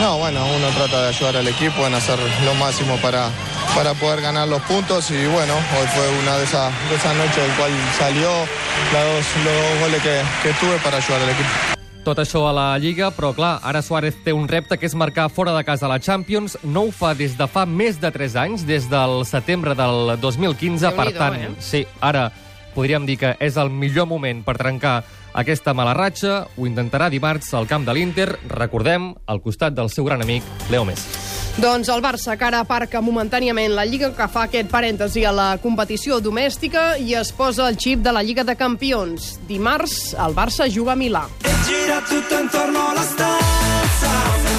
No, 0.00 0.18
bueno, 0.18 0.44
uno 0.44 0.68
trata 0.76 1.02
de 1.02 1.08
ayudar 1.08 1.36
al 1.36 1.48
equipo 1.48 1.86
en 1.86 1.94
hacer 1.94 2.18
lo 2.44 2.54
máximo 2.54 2.96
para, 2.96 3.30
para 3.74 3.94
poder 3.94 4.20
ganar 4.20 4.48
los 4.48 4.60
puntos 4.62 5.10
y 5.10 5.26
bueno, 5.26 5.54
hoy 5.54 5.86
fue 5.94 6.08
una 6.22 6.36
de 6.36 6.44
esas 6.44 6.72
de 6.90 6.96
esa 6.96 7.14
noches 7.14 7.38
el 7.38 7.52
cual 7.52 7.70
salió 7.98 8.28
los 8.28 9.04
dos, 9.04 9.44
los 9.44 9.54
dos 9.54 9.80
goles 9.80 10.02
que, 10.02 10.20
que 10.42 10.54
tuve 10.54 10.76
para 10.78 10.96
ayudar 10.98 11.22
al 11.22 11.30
equipo. 11.30 11.74
tot 12.04 12.20
això 12.20 12.44
a 12.44 12.52
la 12.52 12.66
Lliga, 12.78 13.08
però 13.16 13.32
clar, 13.32 13.54
ara 13.64 13.80
Suárez 13.82 14.18
té 14.24 14.32
un 14.36 14.44
repte 14.48 14.76
que 14.76 14.86
és 14.86 14.94
marcar 14.94 15.30
fora 15.32 15.54
de 15.56 15.64
casa 15.64 15.86
a 15.88 15.88
la 15.88 15.98
Champions. 15.98 16.58
No 16.62 16.84
ho 16.84 16.92
fa 16.92 17.14
des 17.16 17.38
de 17.38 17.46
fa 17.48 17.64
més 17.64 17.96
de 18.00 18.10
3 18.12 18.36
anys, 18.44 18.66
des 18.68 18.90
del 18.92 19.24
setembre 19.24 19.72
del 19.74 20.12
2015. 20.20 20.92
Per 20.92 21.08
tant, 21.16 21.38
eh? 21.40 21.50
sí, 21.64 21.86
ara 22.04 22.28
podríem 22.76 23.06
dir 23.08 23.16
que 23.22 23.32
és 23.40 23.56
el 23.56 23.72
millor 23.72 24.06
moment 24.10 24.44
per 24.44 24.58
trencar 24.60 24.98
aquesta 25.34 25.74
mala 25.74 25.92
ratxa. 25.94 26.46
Ho 26.56 26.66
intentarà 26.66 27.10
dimarts 27.12 27.52
al 27.54 27.68
camp 27.68 27.84
de 27.84 27.94
l'Inter, 27.94 28.30
recordem, 28.48 29.12
al 29.26 29.42
costat 29.42 29.74
del 29.76 29.90
seu 29.90 30.06
gran 30.06 30.22
amic, 30.22 30.46
Leo 30.70 30.86
Messi. 30.88 31.22
Doncs 31.54 31.88
el 31.92 32.00
Barça, 32.02 32.34
que 32.34 32.46
ara 32.48 32.64
aparca 32.64 33.02
momentàniament 33.04 33.76
la 33.76 33.84
Lliga, 33.86 34.10
que 34.16 34.26
fa 34.26 34.48
aquest 34.48 34.72
parèntesi 34.72 35.22
a 35.22 35.30
la 35.34 35.52
competició 35.62 36.18
domèstica 36.18 36.96
i 36.98 37.14
es 37.14 37.30
posa 37.30 37.68
el 37.68 37.78
xip 37.78 38.02
de 38.02 38.14
la 38.14 38.24
Lliga 38.26 38.42
de 38.42 38.56
Campions. 38.58 39.36
Dimarts, 39.46 40.16
el 40.18 40.34
Barça 40.34 40.66
juga 40.66 40.96
a 40.96 40.98
Milà. 40.98 41.28
Gira 41.68 42.02
tutto 42.08 42.40
intorno 42.42 42.88
alla 42.90 43.06
stanza 43.06 44.53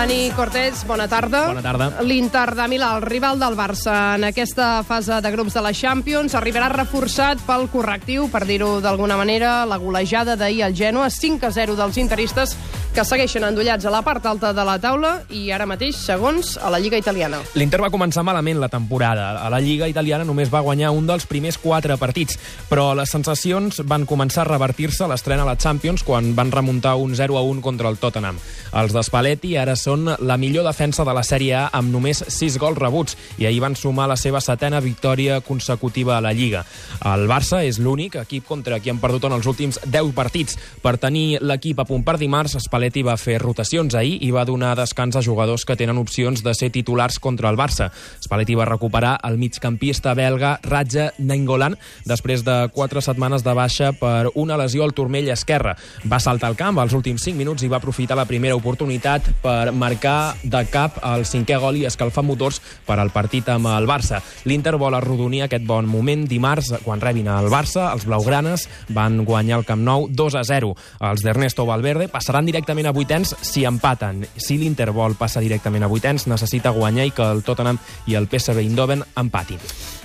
Dani 0.00 0.30
Cortés, 0.32 0.86
bona 0.88 1.04
tarda. 1.12 1.42
Bona 1.50 1.60
tarda. 1.60 1.86
L'Inter 2.00 2.54
de 2.56 2.64
Milà, 2.72 2.94
el 2.96 3.02
rival 3.04 3.36
del 3.36 3.52
Barça 3.52 4.14
en 4.16 4.24
aquesta 4.24 4.80
fase 4.88 5.18
de 5.20 5.32
grups 5.34 5.52
de 5.52 5.60
la 5.60 5.74
Champions, 5.76 6.32
arribarà 6.38 6.70
reforçat 6.72 7.42
pel 7.44 7.66
correctiu, 7.68 8.30
per 8.32 8.46
dir-ho 8.48 8.78
d'alguna 8.80 9.18
manera, 9.20 9.66
la 9.68 9.76
golejada 9.76 10.38
d'ahir 10.40 10.62
al 10.64 10.78
Genoa, 10.78 11.10
5 11.12 11.44
a 11.44 11.52
0 11.52 11.76
dels 11.76 12.00
interistes, 12.00 12.56
que 12.90 13.04
segueixen 13.06 13.44
endollats 13.46 13.86
a 13.86 13.90
la 13.94 14.00
part 14.02 14.24
alta 14.26 14.50
de 14.52 14.62
la 14.66 14.74
taula 14.82 15.12
i 15.30 15.44
ara 15.54 15.66
mateix 15.66 15.94
segons 15.94 16.56
a 16.58 16.72
la 16.74 16.80
Lliga 16.82 16.98
Italiana. 16.98 17.38
L'Inter 17.54 17.78
va 17.84 17.90
començar 17.92 18.24
malament 18.26 18.58
la 18.58 18.68
temporada. 18.68 19.28
A 19.38 19.50
la 19.52 19.60
Lliga 19.62 19.86
italiana 19.88 20.26
només 20.26 20.50
va 20.50 20.62
guanyar 20.66 20.90
un 20.90 21.06
dels 21.06 21.26
primers 21.30 21.58
quatre 21.58 21.94
partits, 22.00 22.36
però 22.68 22.90
les 22.98 23.10
sensacions 23.10 23.78
van 23.86 24.06
començar 24.10 24.42
a 24.42 24.48
revertir-se 24.48 25.04
a 25.04 25.10
l'estrena 25.10 25.46
a 25.46 25.50
la 25.52 25.56
Champions 25.56 26.02
quan 26.02 26.32
van 26.34 26.50
remuntar 26.50 26.96
un 26.98 27.14
0 27.14 27.38
a 27.38 27.44
1 27.46 27.62
contra 27.62 27.88
el 27.88 27.98
Tottenham. 28.02 28.40
Els 28.74 28.92
de 28.94 29.04
Spalletti 29.06 29.54
ara 29.56 29.76
són 29.78 30.10
la 30.18 30.36
millor 30.36 30.66
defensa 30.66 31.06
de 31.06 31.14
la 31.14 31.22
Sèrie 31.26 31.54
A 31.60 31.64
amb 31.78 31.94
només 31.94 32.24
6 32.26 32.58
gols 32.58 32.78
rebuts 32.78 33.16
i 33.38 33.46
ahir 33.46 33.62
van 33.62 33.78
sumar 33.78 34.08
la 34.10 34.18
seva 34.18 34.42
setena 34.42 34.82
victòria 34.82 35.40
consecutiva 35.40 36.16
a 36.18 36.20
la 36.20 36.34
Lliga. 36.34 36.64
El 37.06 37.28
Barça 37.30 37.62
és 37.62 37.78
l'únic 37.78 38.18
equip 38.18 38.50
contra 38.50 38.80
qui 38.80 38.90
han 38.90 38.98
perdut 38.98 39.30
en 39.30 39.38
els 39.38 39.46
últims 39.46 39.78
10 39.86 40.12
partits. 40.14 40.58
Per 40.82 40.96
tenir 40.98 41.38
l'equip 41.40 41.78
a 41.78 41.86
punt 41.86 42.02
per 42.04 42.18
dimarts, 42.18 42.58
Spalletti 42.58 42.79
va 43.04 43.16
fer 43.16 43.38
rotacions 43.40 43.94
ahir 43.94 44.18
i 44.24 44.30
va 44.30 44.44
donar 44.44 44.76
descans 44.76 45.16
a 45.16 45.22
jugadors 45.22 45.64
que 45.64 45.76
tenen 45.76 45.98
opcions 45.98 46.42
de 46.42 46.54
ser 46.54 46.70
titulars 46.70 47.18
contra 47.18 47.50
el 47.50 47.56
Barça. 47.56 47.90
Spalletti 48.22 48.54
va 48.54 48.64
recuperar 48.64 49.18
el 49.24 49.36
migcampista 49.38 50.14
belga 50.14 50.58
Raja 50.62 51.12
Nainggolan 51.18 51.76
després 52.06 52.44
de 52.44 52.70
4 52.72 53.00
setmanes 53.00 53.44
de 53.44 53.54
baixa 53.54 53.92
per 53.92 54.30
una 54.34 54.56
lesió 54.56 54.84
al 54.84 54.94
turmell 54.94 55.28
esquerre. 55.28 55.76
Va 56.04 56.20
saltar 56.20 56.48
al 56.48 56.56
camp 56.56 56.78
als 56.78 56.94
últims 56.94 57.22
5 57.22 57.36
minuts 57.36 57.62
i 57.62 57.68
va 57.68 57.76
aprofitar 57.78 58.16
la 58.16 58.24
primera 58.24 58.56
oportunitat 58.56 59.28
per 59.42 59.72
marcar 59.72 60.34
de 60.42 60.64
cap 60.70 60.98
el 61.04 61.26
cinquè 61.28 61.58
gol 61.60 61.76
i 61.76 61.86
escalfar 61.86 62.24
motors 62.24 62.60
per 62.86 62.98
al 62.98 63.10
partit 63.10 63.48
amb 63.48 63.68
el 63.68 63.86
Barça. 63.86 64.22
L'Inter 64.44 64.76
vol 64.80 64.94
arrodonir 64.94 65.44
aquest 65.44 65.66
bon 65.66 65.86
moment 65.86 66.26
dimarts 66.28 66.72
quan 66.84 67.00
rebin 67.00 67.28
el 67.28 67.50
Barça. 67.52 67.90
Els 67.92 68.06
blaugranes 68.08 68.68
van 68.88 69.24
guanyar 69.24 69.60
el 69.60 69.66
Camp 69.68 69.82
Nou 69.84 70.08
2 70.08 70.38
a 70.40 70.44
0. 70.44 70.74
Els 71.10 71.24
d'Ernesto 71.24 71.66
Valverde 71.66 72.08
passaran 72.08 72.46
directament 72.70 72.86
a 72.86 72.92
vuitens 72.94 73.34
si 73.42 73.64
empaten. 73.66 74.22
Si 74.36 74.56
l'Inter 74.58 74.92
vol 74.94 75.16
passar 75.18 75.42
directament 75.42 75.82
a 75.82 75.88
vuitens, 75.90 76.28
necessita 76.30 76.70
guanyar 76.70 77.08
i 77.08 77.10
que 77.10 77.26
el 77.26 77.42
Tottenham 77.42 77.80
i 78.06 78.14
el 78.14 78.28
PSV 78.30 78.62
Eindhoven 78.62 79.02
empatin. 79.18 79.58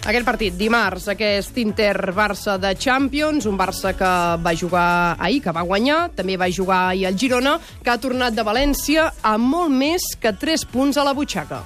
Aquest 0.05 0.25
partit, 0.25 0.57
dimarts, 0.57 1.07
aquest 1.13 1.57
Inter-Barça 1.62 2.57
de 2.62 2.74
Champions, 2.74 3.45
un 3.45 3.57
Barça 3.57 3.93
que 3.93 4.12
va 4.41 4.55
jugar 4.57 5.15
ahir, 5.19 5.43
que 5.43 5.53
va 5.53 5.62
guanyar, 5.62 6.10
també 6.17 6.38
va 6.38 6.50
jugar 6.50 6.89
ahir 6.89 7.05
al 7.12 7.19
Girona, 7.19 7.60
que 7.84 7.93
ha 7.93 8.01
tornat 8.01 8.34
de 8.34 8.45
València 8.45 9.12
amb 9.22 9.45
molt 9.45 9.74
més 9.74 10.15
que 10.17 10.34
3 10.34 10.65
punts 10.74 10.98
a 10.98 11.05
la 11.05 11.13
butxaca. 11.13 11.65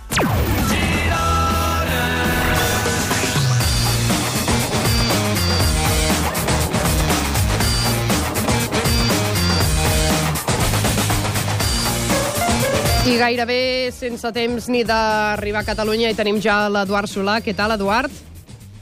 Gairebé 13.19 13.91
sense 13.91 14.31
temps 14.31 14.69
ni 14.71 14.85
d'arribar 14.87 15.61
a 15.61 15.67
Catalunya 15.67 16.09
i 16.11 16.17
tenim 16.17 16.39
ja 16.41 16.63
l'Eduard 16.71 17.11
Solà. 17.11 17.39
Què 17.43 17.53
tal, 17.55 17.75
Eduard? 17.75 18.13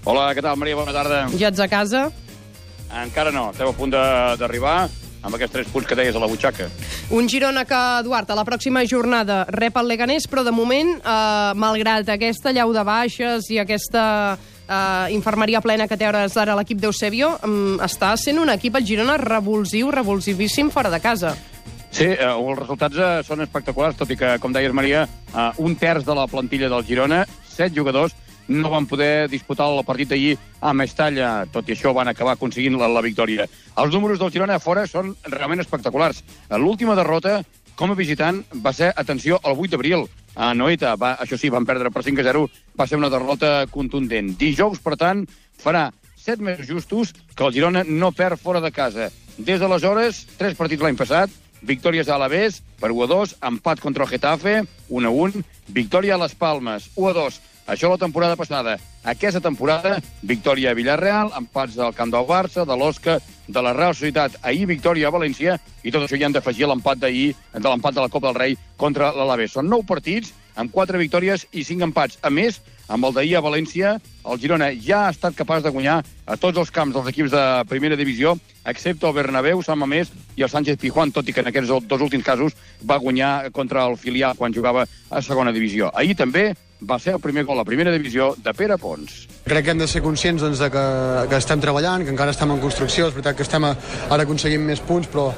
Hola, 0.08 0.29
què 0.38 0.44
tal, 0.46 0.56
Maria? 0.62 0.77
Bona 0.77 0.94
tarda. 0.96 1.25
Ja 1.39 1.50
ets 1.50 1.60
a 1.60 1.67
casa? 1.72 2.08
Encara 3.03 3.34
no, 3.36 3.50
estem 3.51 3.67
a 3.67 3.75
punt 3.75 3.91
d'arribar 3.91 4.77
amb 5.27 5.36
aquests 5.36 5.56
tres 5.56 5.72
punts 5.74 5.89
que 5.89 5.98
deies 5.98 6.15
a 6.15 6.22
la 6.22 6.29
butxaca. 6.29 6.70
Un 7.17 7.27
Girona 7.27 7.65
que, 7.67 7.79
Eduard, 8.03 8.29
a 8.32 8.38
la 8.38 8.46
pròxima 8.48 8.86
jornada 8.88 9.41
rep 9.50 9.75
el 9.82 9.89
Leganés, 9.89 10.29
però 10.29 10.46
de 10.46 10.53
moment, 10.56 10.94
eh, 11.01 11.51
malgrat 11.58 12.08
aquesta 12.13 12.53
llau 12.56 12.72
de 12.75 12.86
baixes 12.88 13.50
i 13.51 13.60
aquesta 13.60 14.38
eh, 14.38 15.13
infermeria 15.17 15.62
plena 15.65 15.88
que 15.88 15.98
té 15.98 16.08
hores 16.08 16.38
d'ara 16.38 16.56
l'equip 16.56 16.79
d'Eusebio, 16.79 17.34
mm, 17.41 17.82
està 17.84 18.13
sent 18.15 18.39
un 18.39 18.53
equip, 18.53 18.77
el 18.77 18.86
Girona, 18.88 19.17
revulsiu, 19.17 19.91
revulsivíssim 19.91 20.72
fora 20.72 20.94
de 20.94 21.01
casa. 21.03 21.36
Sí, 21.98 22.06
eh, 22.06 22.25
els 22.30 22.60
resultats 22.60 22.98
eh, 23.01 23.06
són 23.25 23.39
espectaculars, 23.42 23.96
tot 23.98 24.12
i 24.13 24.16
que, 24.20 24.36
com 24.38 24.54
deies, 24.54 24.70
Maria, 24.77 25.00
eh, 25.34 25.46
un 25.66 25.74
terç 25.82 26.06
de 26.06 26.13
la 26.13 26.27
plantilla 26.30 26.68
del 26.70 26.84
Girona, 26.86 27.24
set 27.50 27.74
jugadors, 27.74 28.13
no 28.54 28.70
van 28.70 28.86
poder 28.86 29.25
disputar 29.32 29.66
el 29.72 29.82
partit 29.88 30.12
d'ahir 30.12 30.36
a 30.62 30.75
Mestalla. 30.77 31.48
Tot 31.50 31.66
i 31.66 31.74
això 31.74 31.96
van 31.98 32.12
acabar 32.12 32.36
aconseguint 32.36 32.77
la, 32.77 32.86
la 32.86 33.01
victòria. 33.01 33.48
Els 33.82 33.98
números 33.98 34.22
del 34.22 34.30
Girona 34.36 34.60
a 34.60 34.62
fora 34.62 34.86
són 34.86 35.16
realment 35.25 35.63
espectaculars. 35.63 36.22
Eh, 36.22 36.60
L'última 36.62 36.94
derrota 37.00 37.39
com 37.77 37.96
a 37.96 37.98
visitant 37.98 38.44
va 38.62 38.75
ser, 38.77 38.92
atenció, 38.94 39.42
el 39.42 39.58
8 39.58 39.74
d'abril 39.74 40.06
a 40.36 40.51
Noeta. 40.54 40.94
Va, 41.01 41.16
això 41.25 41.42
sí, 41.42 41.50
van 41.50 41.66
perdre 41.66 41.89
per 41.89 42.06
5 42.06 42.22
a 42.22 42.27
0. 42.30 42.44
Va 42.77 42.86
ser 42.86 43.01
una 43.01 43.10
derrota 43.10 43.66
contundent. 43.74 44.36
Dijous, 44.38 44.77
per 44.86 45.00
tant, 45.01 45.25
farà 45.58 45.88
set 46.13 46.46
mesos 46.46 46.70
justos 46.70 47.16
que 47.34 47.46
el 47.50 47.58
Girona 47.58 47.82
no 47.89 48.13
perd 48.13 48.38
fora 48.38 48.62
de 48.62 48.70
casa. 48.70 49.10
Des 49.38 49.58
d'aleshores, 49.58 50.27
tres 50.38 50.54
partits 50.58 50.86
l'any 50.86 50.98
passat, 50.98 51.34
victòries 51.62 52.10
a 52.10 52.16
Alavés 52.16 52.62
per 52.80 52.92
1 52.92 53.04
a 53.04 53.08
2, 53.08 53.36
empat 53.50 53.80
contra 53.80 54.06
el 54.06 54.10
Getafe, 54.10 54.64
1 54.90 55.08
a 55.08 55.12
1, 55.12 55.44
victòria 55.74 56.16
a 56.16 56.22
les 56.22 56.36
Palmes, 56.36 56.90
1 56.96 57.10
a 57.10 57.14
2. 57.14 57.40
Això 57.68 57.90
la 57.92 58.00
temporada 58.00 58.38
passada. 58.40 58.78
Aquesta 59.04 59.42
temporada, 59.44 59.98
victòria 60.24 60.72
a 60.72 60.78
Villarreal, 60.78 61.34
empats 61.36 61.76
del 61.76 61.92
Camp 61.96 62.14
del 62.14 62.24
Barça, 62.28 62.64
de 62.64 62.78
l'Osca, 62.80 63.18
de 63.48 63.62
la 63.62 63.74
Real 63.74 63.96
Societat, 63.96 64.38
ahir 64.42 64.66
victòria 64.70 65.10
a 65.10 65.12
València, 65.12 65.58
i 65.84 65.92
tot 65.92 66.06
això 66.06 66.16
hi 66.16 66.24
han 66.24 66.36
d'afegir 66.36 66.68
l'empat 66.68 67.02
d'ahir, 67.04 67.34
de 67.54 67.68
l'empat 67.68 67.96
de 67.96 68.06
la 68.06 68.12
Copa 68.12 68.30
del 68.30 68.40
Rei 68.40 68.58
contra 68.80 69.12
l'Alavés. 69.12 69.52
Són 69.52 69.68
nou 69.68 69.84
partits, 69.84 70.32
amb 70.56 70.72
quatre 70.72 70.98
victòries 70.98 71.44
i 71.52 71.64
cinc 71.68 71.84
empats. 71.84 72.20
A 72.24 72.32
més, 72.32 72.62
amb 72.88 73.08
el 73.08 73.15
d'ahir 73.15 73.36
a 73.38 73.44
València, 73.44 73.96
el 74.27 74.39
Girona 74.41 74.70
ja 74.84 75.06
ha 75.06 75.13
estat 75.13 75.36
capaç 75.38 75.63
de 75.63 75.72
guanyar 75.75 76.01
a 76.25 76.38
tots 76.39 76.60
els 76.60 76.72
camps 76.72 76.96
dels 76.96 77.10
equips 77.12 77.32
de 77.32 77.44
primera 77.70 77.96
divisió, 78.00 78.36
excepte 78.65 79.08
el 79.08 79.15
Bernabéu, 79.15 79.63
Sant 79.63 79.79
Mamés 79.79 80.12
i 80.36 80.44
el 80.44 80.51
Sánchez 80.51 80.79
Pijuan, 80.82 81.12
tot 81.15 81.27
i 81.27 81.36
que 81.36 81.44
en 81.44 81.51
aquests 81.51 81.72
dos 81.88 82.01
últims 82.03 82.25
casos 82.25 82.56
va 82.84 83.00
guanyar 83.03 83.51
contra 83.51 83.86
el 83.88 83.98
filial 83.98 84.36
quan 84.39 84.56
jugava 84.56 84.88
a 85.10 85.22
segona 85.22 85.56
divisió. 85.56 85.91
Ahir 85.96 86.15
també 86.15 86.53
va 86.82 87.00
ser 87.00 87.15
el 87.15 87.22
primer 87.22 87.44
gol 87.46 87.60
a 87.60 87.65
primera 87.65 87.91
divisió 87.91 88.34
de 88.38 88.53
Pere 88.53 88.77
Pons. 88.77 89.25
Crec 89.48 89.65
que 89.65 89.72
hem 89.72 89.79
de 89.82 89.88
ser 89.88 90.03
conscients 90.06 90.44
doncs, 90.44 90.60
de 90.60 90.70
que, 90.70 90.86
que 91.29 91.39
estem 91.39 91.62
treballant, 91.63 92.06
que 92.06 92.13
encara 92.13 92.36
estem 92.36 92.51
en 92.53 92.62
construcció. 92.62 93.08
És 93.08 93.15
veritat 93.15 93.38
que 93.38 93.48
estem 93.48 93.65
a, 93.65 93.74
ara 94.12 94.27
aconseguint 94.27 94.62
més 94.67 94.84
punts, 94.84 95.10
però, 95.10 95.32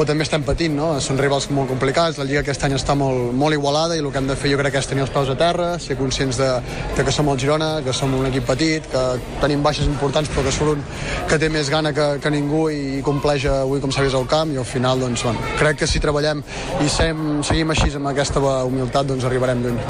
però 0.00 0.08
també 0.08 0.24
estem 0.24 0.44
patint. 0.46 0.72
No? 0.78 0.94
Són 1.04 1.18
rivals 1.20 1.50
molt 1.52 1.68
complicats, 1.68 2.16
la 2.16 2.24
Lliga 2.24 2.40
aquest 2.40 2.62
any 2.64 2.72
està 2.72 2.94
molt, 2.96 3.34
molt 3.36 3.52
igualada 3.52 3.96
i 3.96 4.00
el 4.00 4.08
que 4.08 4.16
hem 4.16 4.30
de 4.30 4.36
fer 4.38 4.52
jo 4.54 4.56
crec 4.60 4.72
que 4.72 4.80
és 4.80 4.88
tenir 4.88 5.04
els 5.04 5.12
peus 5.12 5.28
a 5.28 5.36
terra, 5.36 5.74
ser 5.82 5.98
conscients 5.98 6.38
de, 6.40 6.48
de 6.96 7.04
que 7.04 7.12
som 7.12 7.28
el 7.28 7.40
Girona, 7.40 7.68
que 7.84 7.92
som 7.92 8.14
un 8.16 8.24
equip 8.30 8.46
petit, 8.48 8.86
que 8.88 9.02
tenim 9.42 9.60
baixes 9.66 9.90
importants 9.90 10.30
però 10.32 10.46
que 10.46 10.54
surt 10.56 10.78
un 10.78 10.84
que 11.28 11.36
té 11.42 11.50
més 11.52 11.68
gana 11.68 11.92
que, 11.92 12.06
que 12.22 12.32
ningú 12.32 12.62
i 12.72 13.02
compleix 13.04 13.44
avui 13.52 13.82
com 13.82 13.92
s'ha 13.92 14.06
vist 14.06 14.16
al 14.16 14.28
camp 14.30 14.54
i 14.54 14.60
al 14.60 14.68
final 14.68 15.04
doncs, 15.04 15.26
bueno, 15.26 15.52
crec 15.60 15.82
que 15.82 15.90
si 15.90 16.00
treballem 16.00 16.40
i 16.80 16.88
sem, 16.88 17.42
seguim 17.44 17.74
així 17.74 17.92
amb 18.00 18.08
aquesta 18.14 18.40
humilitat 18.40 19.10
doncs 19.10 19.26
arribarem 19.28 19.66
lluny. 19.66 19.82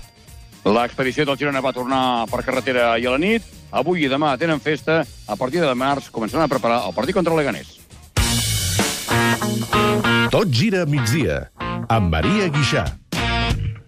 L'expedició 0.67 1.25
del 1.29 1.39
Girona 1.39 1.63
va 1.63 1.77
tornar 1.77 2.27
per 2.33 2.43
carretera 2.43 2.91
ahir 2.97 3.13
a 3.13 3.15
la 3.15 3.23
nit. 3.23 3.47
Avui 3.71 4.03
i 4.05 4.11
demà 4.11 4.35
tenen 4.41 4.59
festa. 4.61 5.05
A 5.31 5.39
partir 5.39 5.63
de 5.63 5.71
març 5.79 6.11
començaran 6.11 6.49
a 6.49 6.51
preparar 6.51 6.83
el 6.89 6.97
partit 6.99 7.17
contra 7.17 7.33
el 7.33 7.41
Leganés. 7.41 7.80
Tot 10.31 10.49
gira 10.55 10.85
a 10.85 10.87
migdia, 10.87 11.51
amb 11.89 12.13
Maria 12.15 12.49
Guixà. 12.55 13.00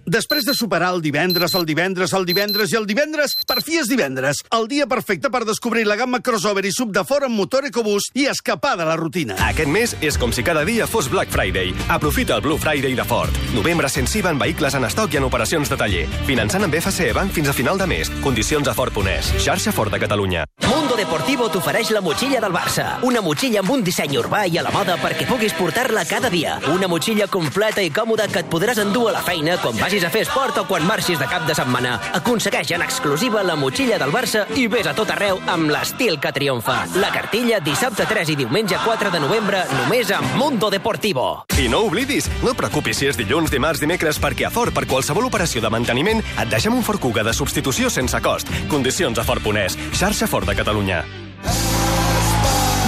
Després 0.05 0.43
de 0.45 0.55
superar 0.55 0.89
el 0.97 1.03
divendres, 1.03 1.53
el 1.55 1.65
divendres, 1.65 2.13
el 2.13 2.25
divendres 2.27 2.73
i 2.73 2.77
el 2.77 2.89
divendres, 2.91 3.37
per 3.47 3.61
fi 3.63 3.79
és 3.79 3.87
divendres. 3.87 4.41
El 4.51 4.67
dia 4.67 4.89
perfecte 4.91 5.31
per 5.31 5.45
descobrir 5.47 5.85
la 5.87 5.95
gamma 5.97 6.19
crossover 6.19 6.65
i 6.67 6.73
sub 6.75 6.91
de 6.91 7.05
fora 7.07 7.29
amb 7.31 7.39
motor 7.39 7.69
EcoBoost 7.69 8.19
i 8.19 8.27
escapar 8.27 8.75
de 8.81 8.87
la 8.89 8.97
rutina. 8.99 9.37
Aquest 9.47 9.71
mes 9.71 9.95
és 10.03 10.19
com 10.19 10.35
si 10.35 10.43
cada 10.43 10.65
dia 10.67 10.89
fos 10.91 11.07
Black 11.11 11.31
Friday. 11.31 11.71
Aprofita 11.89 12.35
el 12.35 12.43
Blue 12.43 12.59
Friday 12.59 12.97
de 12.99 13.05
Ford. 13.05 13.31
Novembre 13.55 13.89
sensiva 13.89 14.31
en 14.35 14.43
vehicles 14.43 14.75
en 14.75 14.89
estoc 14.91 15.15
i 15.15 15.21
en 15.21 15.29
operacions 15.29 15.71
de 15.71 15.79
taller. 15.79 16.09
Finançant 16.27 16.67
amb 16.67 16.75
FCE 16.81 17.13
Bank 17.15 17.31
fins 17.39 17.53
a 17.53 17.55
final 17.55 17.79
de 17.79 17.87
mes. 17.87 18.11
Condicions 18.27 18.67
a 18.67 18.75
Ford.es. 18.75 19.31
Xarxa 19.39 19.71
Ford 19.71 19.95
de 19.95 20.03
Catalunya. 20.03 20.45
Mundo 20.67 20.97
Deportivo 20.99 21.47
t'ofereix 21.53 21.95
la 21.95 22.03
motxilla 22.03 22.43
del 22.43 22.53
Barça. 22.53 22.99
Una 23.07 23.23
motxilla 23.23 23.63
amb 23.63 23.71
un 23.71 23.87
disseny 23.87 24.19
urbà 24.19 24.43
i 24.51 24.59
a 24.59 24.67
la 24.67 24.75
moda 24.75 24.99
perquè 24.99 25.29
puguis 25.31 25.55
portar-la 25.55 26.03
cada 26.11 26.31
dia. 26.33 26.59
Una 26.75 26.91
motxilla 26.91 27.31
completa 27.31 27.87
i 27.87 27.95
còmoda 27.95 28.27
que 28.33 28.43
et 28.43 28.51
podràs 28.51 28.83
endur 28.83 29.09
a 29.11 29.17
la 29.21 29.23
feina 29.23 29.61
quan 29.63 29.79
vagis 29.93 30.07
a 30.07 30.11
fer 30.11 30.23
esport 30.25 30.57
o 30.57 30.65
quan 30.65 30.87
marxis 30.89 31.19
de 31.21 31.27
cap 31.29 31.45
de 31.45 31.53
setmana. 31.53 31.99
Aconsegueix 32.17 32.71
en 32.73 32.81
exclusiva 32.81 33.43
la 33.45 33.59
motxilla 33.61 33.99
del 34.01 34.13
Barça 34.15 34.47
i 34.57 34.65
vés 34.67 34.87
a 34.89 34.95
tot 34.97 35.11
arreu 35.13 35.37
amb 35.53 35.69
l'estil 35.69 36.17
que 36.17 36.33
triomfa. 36.33 36.87
La 36.97 37.11
cartilla 37.13 37.59
dissabte 37.61 38.07
3 38.09 38.33
i 38.33 38.37
diumenge 38.41 38.79
4 38.87 39.13
de 39.13 39.21
novembre 39.21 39.61
només 39.83 40.09
a 40.11 40.23
Mundo 40.39 40.71
Deportivo. 40.73 41.45
I 41.61 41.69
no 41.69 41.83
oblidis, 41.91 42.31
no 42.41 42.57
preocupis 42.57 43.03
si 43.03 43.11
és 43.11 43.21
dilluns, 43.21 43.53
dimarts, 43.53 43.85
dimecres, 43.85 44.17
perquè 44.23 44.49
a 44.49 44.55
Ford, 44.55 44.73
per 44.73 44.87
qualsevol 44.89 45.29
operació 45.29 45.61
de 45.61 45.75
manteniment, 45.77 46.25
et 46.41 46.49
deixem 46.49 46.73
un 46.73 46.87
Ford 46.87 47.03
Kuga 47.03 47.27
de 47.27 47.37
substitució 47.37 47.93
sense 47.93 48.17
cost. 48.25 48.49
Condicions 48.73 49.21
a 49.21 49.29
Ford.es. 49.29 49.77
Xarxa 49.93 50.31
Ford 50.31 50.49
de 50.49 50.57
Catalunya. 50.57 51.05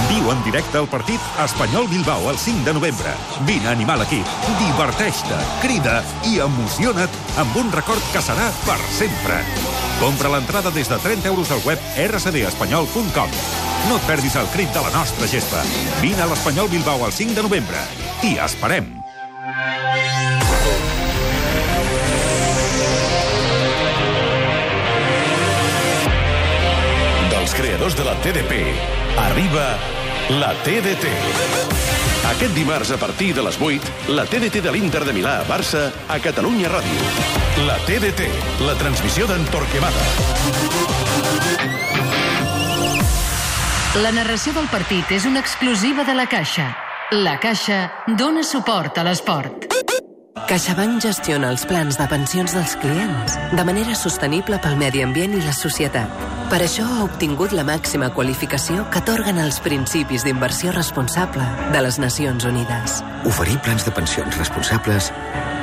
Viu 0.05 0.27
en 0.29 0.41
directe 0.45 0.77
el 0.77 0.87
partit 0.87 1.21
Espanyol-Bilbao 1.41 2.29
el 2.29 2.37
5 2.37 2.65
de 2.67 2.73
novembre. 2.77 3.13
Vine 3.47 3.69
a 3.69 3.73
animar 3.73 3.95
l'equip, 3.97 4.27
diverteix-te, 4.59 5.39
crida 5.63 5.95
i 6.29 6.37
emociona't 6.45 7.17
amb 7.41 7.57
un 7.61 7.71
record 7.73 8.03
que 8.13 8.21
serà 8.21 8.51
per 8.67 8.77
sempre. 8.93 9.39
Compra 10.01 10.29
l'entrada 10.35 10.73
des 10.75 10.91
de 10.91 10.99
30 11.01 11.31
euros 11.31 11.49
al 11.55 11.63
web 11.65 11.81
rcdespanyol.com. 12.05 13.39
No 13.89 13.97
et 13.97 14.05
perdis 14.09 14.37
el 14.37 14.51
crit 14.53 14.69
de 14.75 14.85
la 14.85 14.93
nostra 14.93 15.29
gespa. 15.31 15.63
Vine 16.03 16.21
a 16.21 16.29
l'Espanyol 16.29 16.69
Bilbao 16.69 17.07
el 17.07 17.15
5 17.15 17.39
de 17.39 17.47
novembre. 17.49 17.81
T'hi 18.21 18.37
esperem. 18.45 18.93
Creadors 27.55 27.95
de 27.95 28.03
la 28.03 28.15
TDP, 28.19 28.75
arriba 29.15 29.77
la 30.29 30.53
TDT. 30.63 31.05
Aquest 32.25 32.53
dimarts 32.55 32.89
a 32.91 32.97
partir 32.97 33.33
de 33.35 33.43
les 33.45 33.57
8, 33.61 34.09
la 34.09 34.25
TDT 34.25 34.61
de 34.63 34.71
l'Inter 34.73 35.03
de 35.05 35.13
Milà 35.13 35.35
a 35.41 35.45
Barça 35.45 35.91
a 36.09 36.17
Catalunya 36.19 36.71
Ràdio. 36.71 37.09
La 37.67 37.77
TDT, 37.85 38.25
la 38.65 38.73
transmissió 38.79 39.27
d'en 39.29 39.45
Torquemada. 39.53 40.01
La 44.01 44.11
narració 44.11 44.55
del 44.57 44.67
partit 44.71 45.13
és 45.13 45.27
una 45.29 45.39
exclusiva 45.45 46.03
de 46.03 46.17
la 46.17 46.25
Caixa. 46.25 46.71
La 47.13 47.37
Caixa 47.39 47.91
dona 48.17 48.43
suport 48.43 48.97
a 48.97 49.05
l'esport. 49.05 49.69
CaixaBank 50.49 51.01
gestiona 51.05 51.51
els 51.53 51.65
plans 51.69 51.97
de 52.01 52.07
pensions 52.09 52.57
dels 52.57 52.75
clients 52.81 53.37
de 53.53 53.63
manera 53.65 53.95
sostenible 53.95 54.59
pel 54.61 54.75
medi 54.81 55.05
ambient 55.05 55.37
i 55.37 55.45
la 55.45 55.53
societat. 55.53 56.34
Per 56.45 56.59
això 56.61 56.85
ha 56.85 57.03
obtingut 57.03 57.55
la 57.57 57.63
màxima 57.65 58.11
qualificació 58.13 58.83
que 58.93 58.99
atorguen 59.01 59.39
els 59.41 59.57
principis 59.65 60.23
d'inversió 60.27 60.71
responsable 60.75 61.45
de 61.73 61.81
les 61.81 61.97
Nacions 61.97 62.45
Unides. 62.45 62.99
Oferir 63.25 63.57
plans 63.65 63.85
de 63.87 63.93
pensions 63.97 64.37
responsables 64.37 65.09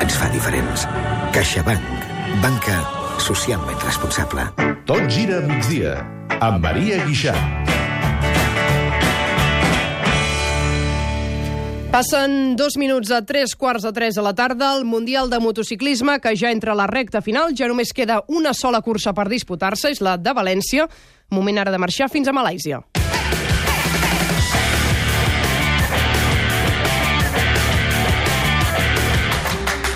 ens 0.02 0.18
fa 0.18 0.30
diferents. 0.34 0.88
CaixaBank. 1.36 2.08
Banca 2.42 2.80
socialment 3.22 3.78
responsable. 3.86 4.48
Tot 4.90 5.06
gira 5.06 5.38
a 5.38 5.46
migdia 5.46 6.00
amb 6.40 6.66
Maria 6.66 7.04
Guixà. 7.06 7.36
Passen 11.92 12.56
dos 12.56 12.78
minuts 12.80 13.10
a 13.12 13.18
tres 13.20 13.52
quarts 13.52 13.84
de 13.84 13.90
tres 13.92 14.16
a 14.16 14.22
la 14.24 14.32
tarda. 14.32 14.70
El 14.78 14.86
Mundial 14.86 15.28
de 15.28 15.38
Motociclisme, 15.38 16.14
que 16.24 16.32
ja 16.34 16.48
entra 16.50 16.72
a 16.72 16.74
la 16.74 16.86
recta 16.86 17.20
final, 17.20 17.52
ja 17.52 17.68
només 17.68 17.92
queda 17.92 18.22
una 18.32 18.54
sola 18.56 18.80
cursa 18.80 19.12
per 19.12 19.26
disputar-se, 19.28 19.90
és 19.92 20.00
la 20.00 20.16
de 20.16 20.32
València. 20.32 20.86
Moment 21.28 21.60
ara 21.60 21.70
de 21.70 21.76
marxar 21.76 22.08
fins 22.08 22.32
a 22.32 22.32
Malàisia. 22.32 22.80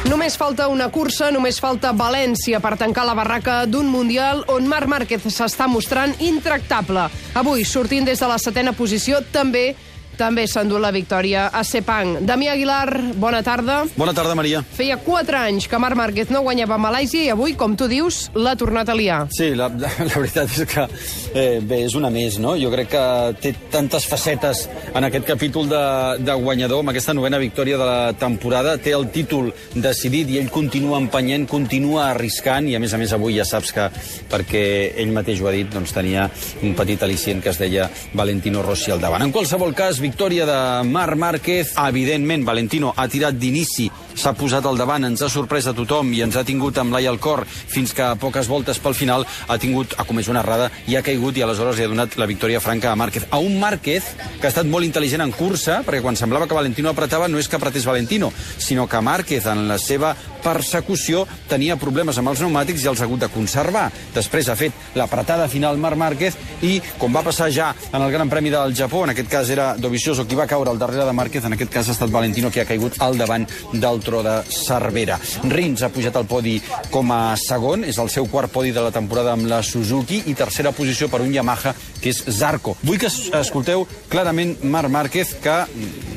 Només 0.07 0.37
falta 0.37 0.69
una 0.69 0.91
cursa, 0.93 1.33
només 1.33 1.57
falta 1.65 1.97
València 1.97 2.61
per 2.61 2.77
tancar 2.77 3.09
la 3.09 3.17
barraca 3.17 3.63
d'un 3.65 3.89
Mundial 3.89 4.45
on 4.53 4.69
Marc 4.69 4.93
Márquez 4.93 5.25
s'està 5.33 5.65
mostrant 5.65 6.13
intractable. 6.21 7.09
Avui, 7.33 7.65
sortint 7.65 8.05
des 8.05 8.21
de 8.21 8.29
la 8.29 8.37
setena 8.37 8.77
posició, 8.77 9.25
també 9.33 9.71
també 10.17 10.47
s'endú 10.49 10.81
la 10.81 10.91
victòria 10.95 11.47
a 11.53 11.63
Sepang. 11.65 12.23
Damià 12.27 12.55
Aguilar, 12.57 13.15
bona 13.21 13.43
tarda. 13.45 13.83
Bona 13.97 14.15
tarda, 14.17 14.35
Maria. 14.39 14.63
Feia 14.77 14.97
4 15.03 15.39
anys 15.45 15.69
que 15.69 15.79
Marc 15.79 15.99
Márquez 15.99 16.33
no 16.33 16.43
guanyava 16.47 16.77
a 16.77 16.81
Malàisia 16.81 17.27
i 17.27 17.31
avui, 17.33 17.55
com 17.59 17.77
tu 17.77 17.89
dius, 17.91 18.27
l'ha 18.35 18.57
tornat 18.59 18.89
a 18.89 18.97
liar. 18.97 19.27
Sí, 19.37 19.53
la, 19.59 19.69
la 20.11 20.17
veritat 20.17 20.53
és 20.53 20.69
que 20.71 20.87
eh, 21.35 21.61
bé, 21.61 21.83
és 21.87 21.97
una 21.99 22.11
més, 22.13 22.39
no? 22.43 22.57
Jo 22.61 22.71
crec 22.73 22.91
que 22.95 23.05
té 23.43 23.53
tantes 23.73 24.07
facetes 24.09 24.65
en 24.95 25.07
aquest 25.07 25.27
capítol 25.29 25.69
de, 25.71 25.83
de 26.25 26.37
guanyador, 26.41 26.83
amb 26.85 26.95
aquesta 26.95 27.15
novena 27.17 27.41
victòria 27.43 27.79
de 27.81 27.89
la 27.89 28.13
temporada. 28.19 28.77
Té 28.83 28.95
el 28.97 29.09
títol 29.15 29.53
decidit 29.75 30.33
i 30.33 30.41
ell 30.41 30.51
continua 30.53 31.01
empenyent, 31.03 31.47
continua 31.51 32.11
arriscant, 32.13 32.69
i 32.71 32.77
a 32.77 32.83
més 32.83 32.95
a 32.95 33.01
més 33.01 33.13
avui 33.17 33.37
ja 33.37 33.47
saps 33.49 33.75
que, 33.77 33.89
perquè 34.33 34.65
ell 34.97 35.13
mateix 35.17 35.43
ho 35.43 35.51
ha 35.51 35.55
dit, 35.55 35.69
doncs 35.73 35.95
tenia 35.97 36.29
un 36.63 36.75
petit 36.79 37.03
al·licient 37.03 37.43
que 37.45 37.53
es 37.53 37.61
deia 37.61 37.91
Valentino 38.17 38.65
Rossi 38.65 38.95
al 38.95 39.03
davant. 39.03 39.25
En 39.27 39.35
qualsevol 39.35 39.75
cas, 39.77 40.01
victòria 40.07 40.47
de 40.47 40.88
Marc 40.88 41.16
Márquez. 41.19 41.73
Evidentment, 41.88 42.45
Valentino 42.47 42.92
ha 42.97 43.09
tirat 43.11 43.35
d'inici, 43.35 43.88
s'ha 44.14 44.33
posat 44.38 44.64
al 44.69 44.79
davant, 44.79 45.05
ens 45.09 45.23
ha 45.23 45.29
sorprès 45.33 45.66
a 45.66 45.75
tothom 45.77 46.12
i 46.14 46.23
ens 46.25 46.37
ha 46.38 46.45
tingut 46.47 46.79
amb 46.79 46.95
l'ai 46.95 47.09
al 47.11 47.19
cor 47.19 47.42
fins 47.47 47.92
que 47.97 48.05
a 48.07 48.14
poques 48.21 48.47
voltes 48.49 48.79
pel 48.83 48.95
final 48.95 49.27
ha 49.27 49.59
tingut, 49.59 49.97
ha 49.99 50.07
comès 50.07 50.31
una 50.31 50.45
errada 50.45 50.71
i 50.87 50.97
ha 50.97 51.03
caigut 51.05 51.37
i 51.37 51.42
aleshores 51.42 51.79
li 51.79 51.87
ha 51.87 51.90
donat 51.90 52.16
la 52.21 52.31
victòria 52.31 52.62
franca 52.62 52.92
a 52.92 52.97
Márquez. 52.97 53.27
A 53.31 53.42
un 53.42 53.59
Márquez 53.61 54.07
que 54.38 54.47
ha 54.47 54.53
estat 54.53 54.71
molt 54.71 54.87
intel·ligent 54.87 55.25
en 55.27 55.35
cursa, 55.35 55.83
perquè 55.87 56.05
quan 56.05 56.16
semblava 56.16 56.47
que 56.47 56.59
Valentino 56.59 56.92
apretava 56.92 57.29
no 57.29 57.42
és 57.42 57.51
que 57.51 57.59
apretés 57.59 57.88
Valentino, 57.88 58.31
sinó 58.59 58.87
que 58.87 59.03
Márquez 59.03 59.51
en 59.51 59.66
la 59.69 59.81
seva 59.83 60.14
persecució 60.47 61.25
tenia 61.51 61.75
problemes 61.81 62.19
amb 62.21 62.31
els 62.31 62.39
pneumàtics 62.41 62.85
i 62.85 62.91
els 62.91 63.01
ha 63.03 63.07
hagut 63.09 63.25
de 63.25 63.31
conservar. 63.35 63.89
Després 64.15 64.49
ha 64.49 64.57
fet 64.59 64.73
l'apretada 64.99 65.49
final 65.51 65.79
Marc 65.83 65.99
Márquez 65.99 66.37
i, 66.63 66.79
com 67.01 67.15
va 67.15 67.25
passar 67.27 67.49
ja 67.55 67.73
en 67.91 68.01
el 68.03 68.13
Gran 68.15 68.31
Premi 68.31 68.53
del 68.55 68.75
Japó, 68.79 69.03
en 69.05 69.11
aquest 69.15 69.31
cas 69.33 69.51
era 69.51 69.73
Dovizioso 69.77 70.27
qui 70.27 70.39
va 70.39 70.47
caure 70.47 70.71
al 70.71 70.79
darrere 70.79 71.05
de 71.09 71.13
Márquez, 71.17 71.45
en 71.45 71.57
aquest 71.57 71.73
cas 71.73 71.89
ha 71.91 71.97
estat 71.97 72.13
Valentino 72.15 72.51
qui 72.51 72.61
ha 72.63 72.69
caigut 72.69 73.01
al 73.03 73.19
davant 73.19 73.47
del 73.73 74.01
tro 74.05 74.23
de 74.23 74.37
Cervera. 74.53 75.19
Rins 75.51 75.83
ha 75.83 75.91
pujat 75.93 76.17
al 76.17 76.27
podi 76.31 76.57
com 76.95 77.11
a 77.13 77.37
segon, 77.41 77.85
és 77.85 77.99
el 78.03 78.11
seu 78.13 78.29
quart 78.31 78.53
podi 78.53 78.71
de 78.77 78.85
la 78.85 78.93
temporada 78.95 79.33
amb 79.35 79.49
la 79.51 79.63
Suzuki 79.67 80.23
i 80.31 80.35
tercera 80.39 80.73
posició 80.77 81.09
per 81.13 81.23
un 81.25 81.33
Yamaha 81.35 81.75
que 82.01 82.11
és 82.13 82.23
Zarco. 82.39 82.77
Vull 82.83 82.99
que 83.03 83.11
es- 83.11 83.31
escolteu 83.35 83.87
clarament 84.09 84.63
Marc 84.65 84.91
Márquez 84.91 85.35
que, 85.43 85.57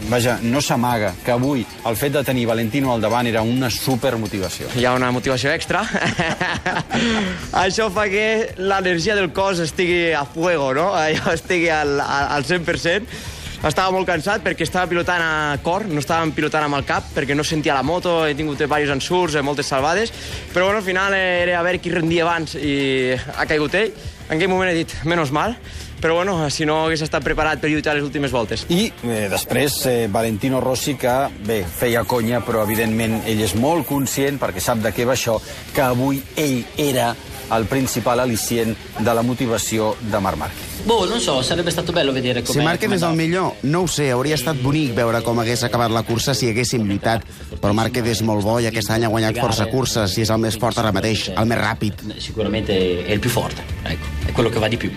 vaja, 0.10 0.38
no 0.44 0.62
s'amaga, 0.62 1.14
que 1.26 1.32
avui 1.32 1.66
el 1.86 1.96
fet 1.96 2.14
de 2.14 2.24
tenir 2.24 2.46
Valentino 2.50 2.94
al 2.94 3.02
davant 3.02 3.28
era 3.28 3.42
una 3.42 3.70
supermotivació. 4.20 4.70
Hi 4.76 4.86
ha 4.86 4.94
una 4.98 5.12
motivació 5.16 5.52
extra. 5.54 5.84
Això 7.66 7.90
fa 7.94 8.08
que 8.12 8.54
l'energia 8.58 9.16
del 9.16 9.32
cos 9.32 9.60
estigui 9.64 10.12
a 10.14 10.26
fuego, 10.26 10.74
no? 10.74 10.92
Allò 10.94 11.34
estigui 11.34 11.70
al, 11.70 12.00
al 12.00 12.44
100%. 12.44 13.08
Estava 13.60 13.92
molt 13.92 14.08
cansat 14.08 14.40
perquè 14.40 14.64
estava 14.64 14.88
pilotant 14.88 15.20
a 15.20 15.58
cor, 15.64 15.84
no 15.92 16.00
estàvem 16.00 16.32
pilotant 16.32 16.64
amb 16.64 16.78
el 16.78 16.86
cap 16.88 17.10
perquè 17.12 17.36
no 17.36 17.44
sentia 17.44 17.76
la 17.76 17.84
moto, 17.84 18.22
he 18.24 18.32
tingut 18.32 18.62
diversos 18.62 18.94
ensurts, 18.94 19.36
eh, 19.36 19.44
moltes 19.44 19.68
salvades, 19.68 20.14
però 20.54 20.70
bueno, 20.70 20.80
al 20.80 20.86
final 20.86 21.12
eh, 21.18 21.42
era 21.44 21.58
a 21.60 21.66
veure 21.68 21.82
qui 21.84 21.92
rendia 21.92 22.24
abans 22.24 22.56
i 22.56 23.12
ha 23.12 23.48
caigut 23.50 23.76
ell. 23.76 23.92
En 24.30 24.38
aquell 24.38 24.52
moment 24.52 24.72
he 24.72 24.78
dit, 24.78 24.96
menos 25.04 25.34
mal, 25.36 25.58
però 26.02 26.16
bueno, 26.16 26.38
si 26.50 26.66
no 26.66 26.86
hagués 26.86 27.04
estat 27.06 27.24
preparat 27.26 27.62
per 27.62 27.72
lluitar 27.72 27.96
les 27.98 28.06
últimes 28.06 28.32
voltes. 28.32 28.66
I 28.70 28.88
eh, 29.04 29.28
després 29.32 29.80
eh, 29.90 30.08
Valentino 30.12 30.62
Rossi, 30.64 30.96
que 31.00 31.16
bé, 31.46 31.62
feia 31.64 32.06
conya, 32.08 32.42
però 32.46 32.64
evidentment 32.68 33.20
ell 33.26 33.44
és 33.46 33.56
molt 33.60 33.88
conscient, 33.90 34.40
perquè 34.42 34.64
sap 34.64 34.84
de 34.84 34.94
què 34.96 35.08
va 35.08 35.18
això, 35.18 35.40
que 35.76 35.86
avui 35.86 36.22
ell 36.40 36.64
era 36.80 37.14
el 37.56 37.66
principal 37.70 38.22
al·licient 38.26 38.76
de 39.00 39.14
la 39.14 39.26
motivació 39.26 39.96
de 40.02 40.22
Marc 40.22 40.44
Márquez. 40.46 40.69
Boh, 40.86 41.06
non 41.06 41.20
so, 41.20 41.42
sarebbe 41.42 41.72
stato 41.72 41.92
bello 41.92 42.12
vedere 42.12 42.42
come... 42.42 42.60
Si 42.60 42.66
Márquez 42.66 42.94
és 42.96 43.04
el 43.04 43.16
millor, 43.16 43.60
no 43.68 43.84
ho 43.84 43.88
sé, 43.88 44.10
hauria 44.16 44.38
estat 44.40 44.58
bonic 44.64 44.94
veure 44.98 45.22
com 45.26 45.40
hagués 45.42 45.64
acabat 45.68 45.92
la 45.92 46.04
cursa 46.08 46.34
si 46.34 46.50
haguéssim 46.50 46.88
lluitat, 46.88 47.26
però 47.60 47.74
Márquez 47.78 48.08
és 48.16 48.24
molt 48.26 48.46
bo 48.48 48.58
i 48.64 48.70
aquest 48.70 48.90
any 48.96 49.06
ha 49.06 49.12
guanyat 49.12 49.38
força 49.42 49.68
curses 49.70 50.16
i 50.18 50.24
és 50.26 50.32
el 50.34 50.40
més 50.42 50.58
fort 50.60 50.80
ara 50.80 50.94
mateix, 50.96 51.28
el 51.36 51.50
més 51.52 51.60
ràpid. 51.60 52.06
Sicuramente 52.18 52.74
è 53.06 53.12
il 53.12 53.20
più 53.20 53.30
forte, 53.30 53.62
ecco, 53.84 54.08
è 54.26 54.32
quello 54.32 54.50
che 54.50 54.60
va 54.60 54.68
di 54.68 54.78
più. 54.78 54.92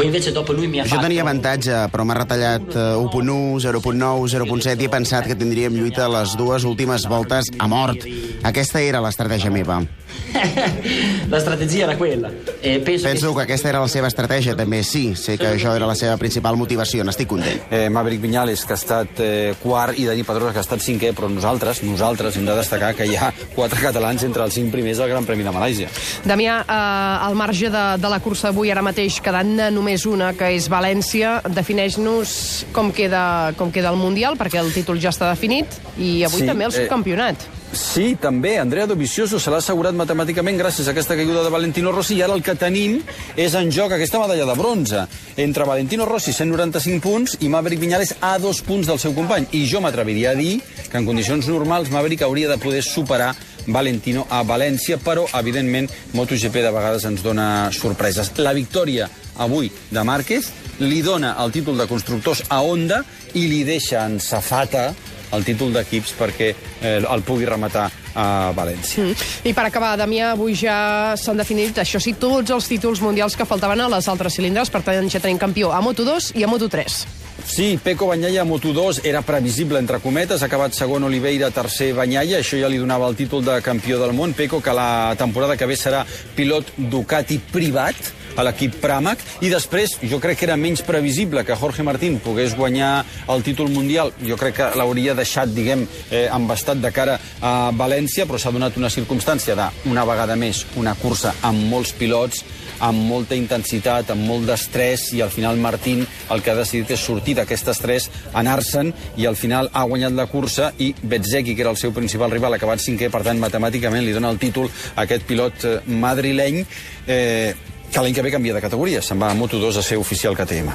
Poi 0.00 0.06
invece 0.06 0.32
dopo 0.32 0.52
lui 0.52 0.68
mi 0.68 0.80
ha 0.80 0.84
Jo 0.84 0.96
tenia 1.02 1.20
avantatge, 1.20 1.88
però 1.90 2.04
m'ha 2.04 2.14
retallat 2.14 2.72
eh, 2.72 2.94
1.1, 2.96 3.58
0.9, 3.60 4.30
0.7 4.32 4.80
i 4.80 4.86
he 4.86 4.88
pensat 4.88 5.26
que 5.26 5.36
tindríem 5.36 5.74
lluita 5.76 6.06
les 6.08 6.36
dues 6.38 6.64
últimes 6.64 7.04
voltes 7.10 7.50
a 7.58 7.66
mort. 7.68 8.06
Aquesta 8.46 8.80
era 8.80 9.02
l'estratègia 9.04 9.50
meva. 9.50 9.82
La 11.28 11.40
strategia 11.40 11.84
era 11.84 11.96
quella. 11.96 12.30
E 12.62 12.78
penso, 12.80 13.06
Penso 13.06 13.34
que 13.34 13.42
aquesta 13.42 13.68
era 13.68 13.80
la 13.80 13.88
seva 13.88 14.08
estratègia, 14.08 14.56
també. 14.56 14.82
Sí, 15.00 15.14
sé 15.16 15.38
que 15.40 15.48
això 15.48 15.72
era 15.76 15.86
la 15.88 15.94
seva 15.96 16.16
principal 16.20 16.58
motivació. 16.60 17.04
N'estic 17.06 17.28
content. 17.30 17.62
Eh, 17.72 17.88
Maverick 17.88 18.20
Viñales, 18.20 18.66
que 18.68 18.74
ha 18.74 18.78
estat 18.78 19.20
eh, 19.24 19.54
quart, 19.62 19.96
i 19.96 20.04
Dani 20.04 20.24
Pedrosa, 20.28 20.52
que 20.52 20.60
ha 20.60 20.64
estat 20.66 20.82
cinquè, 20.84 21.14
però 21.16 21.30
nosaltres, 21.32 21.80
nosaltres 21.86 22.36
hem 22.36 22.44
de 22.44 22.56
destacar 22.58 22.92
que 22.98 23.06
hi 23.08 23.16
ha 23.16 23.30
quatre 23.54 23.80
catalans 23.80 24.26
entre 24.26 24.44
els 24.44 24.58
cinc 24.58 24.68
primers 24.74 25.00
del 25.00 25.08
Gran 25.08 25.24
Premi 25.28 25.46
de 25.46 25.54
Malàisia. 25.54 25.88
Damià, 26.28 26.58
eh, 26.66 27.28
al 27.28 27.38
marge 27.38 27.70
de, 27.72 27.84
de 28.02 28.10
la 28.12 28.20
cursa 28.20 28.50
avui, 28.50 28.72
ara 28.74 28.84
mateix 28.84 29.22
quedant-ne 29.24 29.70
només 29.72 30.04
una, 30.10 30.34
que 30.36 30.50
és 30.58 30.68
València, 30.68 31.38
defineix-nos 31.48 32.34
com 32.76 32.92
queda, 32.92 33.54
com 33.56 33.72
queda 33.72 33.94
el 33.94 34.00
Mundial, 34.00 34.36
perquè 34.40 34.60
el 34.60 34.68
títol 34.76 35.00
ja 35.00 35.14
està 35.14 35.32
definit, 35.32 35.80
i 35.96 36.20
avui 36.28 36.44
Sí, 36.44 36.50
també 36.50 36.68
el 36.68 36.74
eh, 36.74 36.84
subcampionat. 36.84 37.48
Sí, 37.72 38.16
també. 38.18 38.56
Andrea 38.58 38.86
Dovizioso 38.90 39.38
se 39.38 39.50
l'ha 39.50 39.60
assegurat 39.62 39.94
matemàticament 39.94 40.56
gràcies 40.58 40.88
a 40.88 40.90
aquesta 40.90 41.14
caiguda 41.14 41.44
de 41.44 41.52
Valentino 41.54 41.92
Rossi 41.94 42.16
i 42.16 42.22
ara 42.26 42.34
el 42.34 42.42
que 42.42 42.56
tenim 42.58 42.96
és 43.38 43.54
en 43.54 43.70
joc 43.70 43.94
aquesta 43.94 44.18
medalla 44.18 44.48
de 44.48 44.56
bronze 44.58 45.04
entre 45.38 45.66
Valentino 45.68 46.06
Rossi, 46.08 46.34
195 46.34 47.00
punts, 47.04 47.36
i 47.40 47.48
Maverick 47.48 47.82
Viñales 47.82 48.16
a 48.20 48.36
dos 48.42 48.58
punts 48.66 48.90
del 48.90 48.98
seu 48.98 49.14
company. 49.14 49.46
I 49.54 49.68
jo 49.70 49.78
m'atreviria 49.84 50.32
a 50.32 50.38
dir 50.38 50.58
que 50.90 50.98
en 50.98 51.06
condicions 51.06 51.46
normals 51.46 51.92
Maverick 51.94 52.26
hauria 52.26 52.50
de 52.50 52.58
poder 52.58 52.82
superar 52.82 53.36
Valentino 53.70 54.26
a 54.30 54.42
València, 54.42 54.98
però, 54.98 55.28
evidentment, 55.38 55.86
MotoGP 56.18 56.64
de 56.64 56.74
vegades 56.74 57.06
ens 57.06 57.22
dona 57.22 57.70
sorpreses. 57.70 58.32
La 58.42 58.56
victòria 58.56 59.06
avui 59.38 59.70
de 59.90 60.02
Márquez 60.02 60.50
li 60.82 61.04
dona 61.06 61.36
el 61.38 61.54
títol 61.54 61.78
de 61.78 61.86
constructors 61.86 62.42
a 62.48 62.62
Honda 62.66 63.04
i 63.38 63.46
li 63.46 63.62
deixa 63.68 64.02
en 64.08 64.18
safata 64.18 64.90
el 65.36 65.46
títol 65.46 65.72
d'equips 65.74 66.14
perquè 66.18 66.50
eh, 66.52 66.98
el 67.00 67.24
pugui 67.26 67.48
rematar 67.48 67.88
a 68.14 68.50
València. 68.56 69.04
Mm. 69.04 69.28
I 69.46 69.54
per 69.54 69.66
acabar, 69.68 69.94
Damià, 70.00 70.32
avui 70.34 70.56
ja 70.58 71.14
s'han 71.20 71.40
definit, 71.40 71.78
això 71.78 72.00
sí, 72.02 72.16
tots 72.18 72.50
els 72.54 72.68
títols 72.70 73.02
mundials 73.04 73.36
que 73.38 73.46
faltaven 73.46 73.84
a 73.84 73.88
les 73.92 74.10
altres 74.10 74.36
cilindres, 74.38 74.70
per 74.70 74.82
tant 74.86 75.10
ja 75.10 75.22
tenim 75.22 75.38
campió 75.38 75.72
a 75.72 75.80
Moto2 75.84 76.32
i 76.38 76.46
a 76.46 76.50
Moto3. 76.50 77.00
Sí, 77.46 77.78
Peco 77.82 78.06
Banyalla 78.06 78.42
a 78.42 78.44
Moto2 78.44 79.00
era 79.04 79.22
previsible, 79.22 79.78
entre 79.78 79.98
cometes, 79.98 80.42
ha 80.42 80.46
acabat 80.50 80.76
segon 80.76 81.06
Oliveira, 81.08 81.50
tercer 81.50 81.92
Banyalla, 81.96 82.40
això 82.40 82.60
ja 82.60 82.68
li 82.68 82.78
donava 82.78 83.08
el 83.08 83.16
títol 83.16 83.44
de 83.46 83.60
campió 83.64 83.98
del 84.02 84.12
món. 84.12 84.34
Peco, 84.36 84.60
que 84.60 84.74
la 84.76 85.16
temporada 85.18 85.56
que 85.56 85.66
ve 85.66 85.78
serà 85.78 86.04
pilot 86.36 86.74
Ducati 86.76 87.40
privat, 87.50 87.96
a 88.40 88.46
l'equip 88.46 88.78
Pramac, 88.80 89.22
i 89.44 89.50
després 89.52 89.98
jo 90.08 90.20
crec 90.22 90.40
que 90.40 90.48
era 90.48 90.56
menys 90.60 90.82
previsible 90.86 91.44
que 91.44 91.58
Jorge 91.60 91.84
Martín 91.86 92.18
pogués 92.24 92.56
guanyar 92.56 93.04
el 93.28 93.44
títol 93.46 93.70
mundial. 93.72 94.14
Jo 94.24 94.38
crec 94.40 94.56
que 94.56 94.70
l'hauria 94.78 95.14
deixat, 95.14 95.52
diguem, 95.54 95.86
eh, 96.10 96.26
embastat 96.32 96.80
de 96.80 96.92
cara 96.92 97.18
a 97.40 97.70
València, 97.76 98.26
però 98.26 98.40
s'ha 98.40 98.54
donat 98.54 98.76
una 98.80 98.90
circumstància 98.90 99.56
de, 99.58 99.68
una 99.90 100.04
vegada 100.08 100.36
més, 100.36 100.64
una 100.80 100.96
cursa 100.98 101.34
amb 101.46 101.68
molts 101.70 101.92
pilots, 101.92 102.44
amb 102.80 103.04
molta 103.10 103.36
intensitat, 103.36 104.10
amb 104.14 104.24
molt 104.26 104.48
d'estrès, 104.48 105.10
i 105.16 105.20
al 105.20 105.32
final 105.32 105.60
Martín 105.60 106.06
el 106.30 106.42
que 106.42 106.52
ha 106.52 106.58
decidit 106.58 106.94
és 106.96 107.04
sortir 107.04 107.36
d'aquest 107.38 107.68
estrès, 107.74 108.08
anar-se'n, 108.32 108.92
i 109.20 109.28
al 109.28 109.36
final 109.36 109.70
ha 109.72 109.84
guanyat 109.88 110.16
la 110.16 110.28
cursa, 110.30 110.72
i 110.78 110.94
Bezzecchi, 111.02 111.54
que 111.54 111.66
era 111.66 111.74
el 111.74 111.80
seu 111.80 111.92
principal 111.96 112.32
rival, 112.32 112.56
acabat 112.56 112.82
cinquè, 112.82 113.10
per 113.12 113.22
tant, 113.26 113.40
matemàticament 113.42 114.06
li 114.06 114.16
dona 114.16 114.32
el 114.32 114.40
títol 114.40 114.70
a 114.94 115.04
aquest 115.04 115.28
pilot 115.28 115.66
eh, 115.68 115.76
madrileny, 116.00 116.64
eh, 117.06 117.54
que 117.90 118.00
l'any 118.02 118.14
que 118.14 118.22
ve 118.22 118.30
canvia 118.30 118.54
de 118.54 118.62
categoria, 118.62 119.02
se'n 119.02 119.18
va 119.20 119.30
a 119.30 119.36
Moto2 119.36 119.78
a 119.78 119.82
ser 119.82 119.98
oficial 119.98 120.38
KTM. 120.38 120.74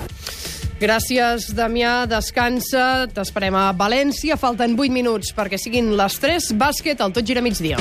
Gràcies, 0.80 1.54
Damià. 1.56 2.04
Descansa. 2.12 3.08
T'esperem 3.16 3.56
a 3.56 3.70
València. 3.74 4.36
Falten 4.36 4.76
8 4.76 4.92
minuts 4.92 5.32
perquè 5.36 5.60
siguin 5.62 5.94
les 5.96 6.20
3. 6.20 6.52
Bàsquet, 6.60 7.00
al 7.00 7.16
tot 7.16 7.24
gira 7.24 7.44
migdia. 7.46 7.80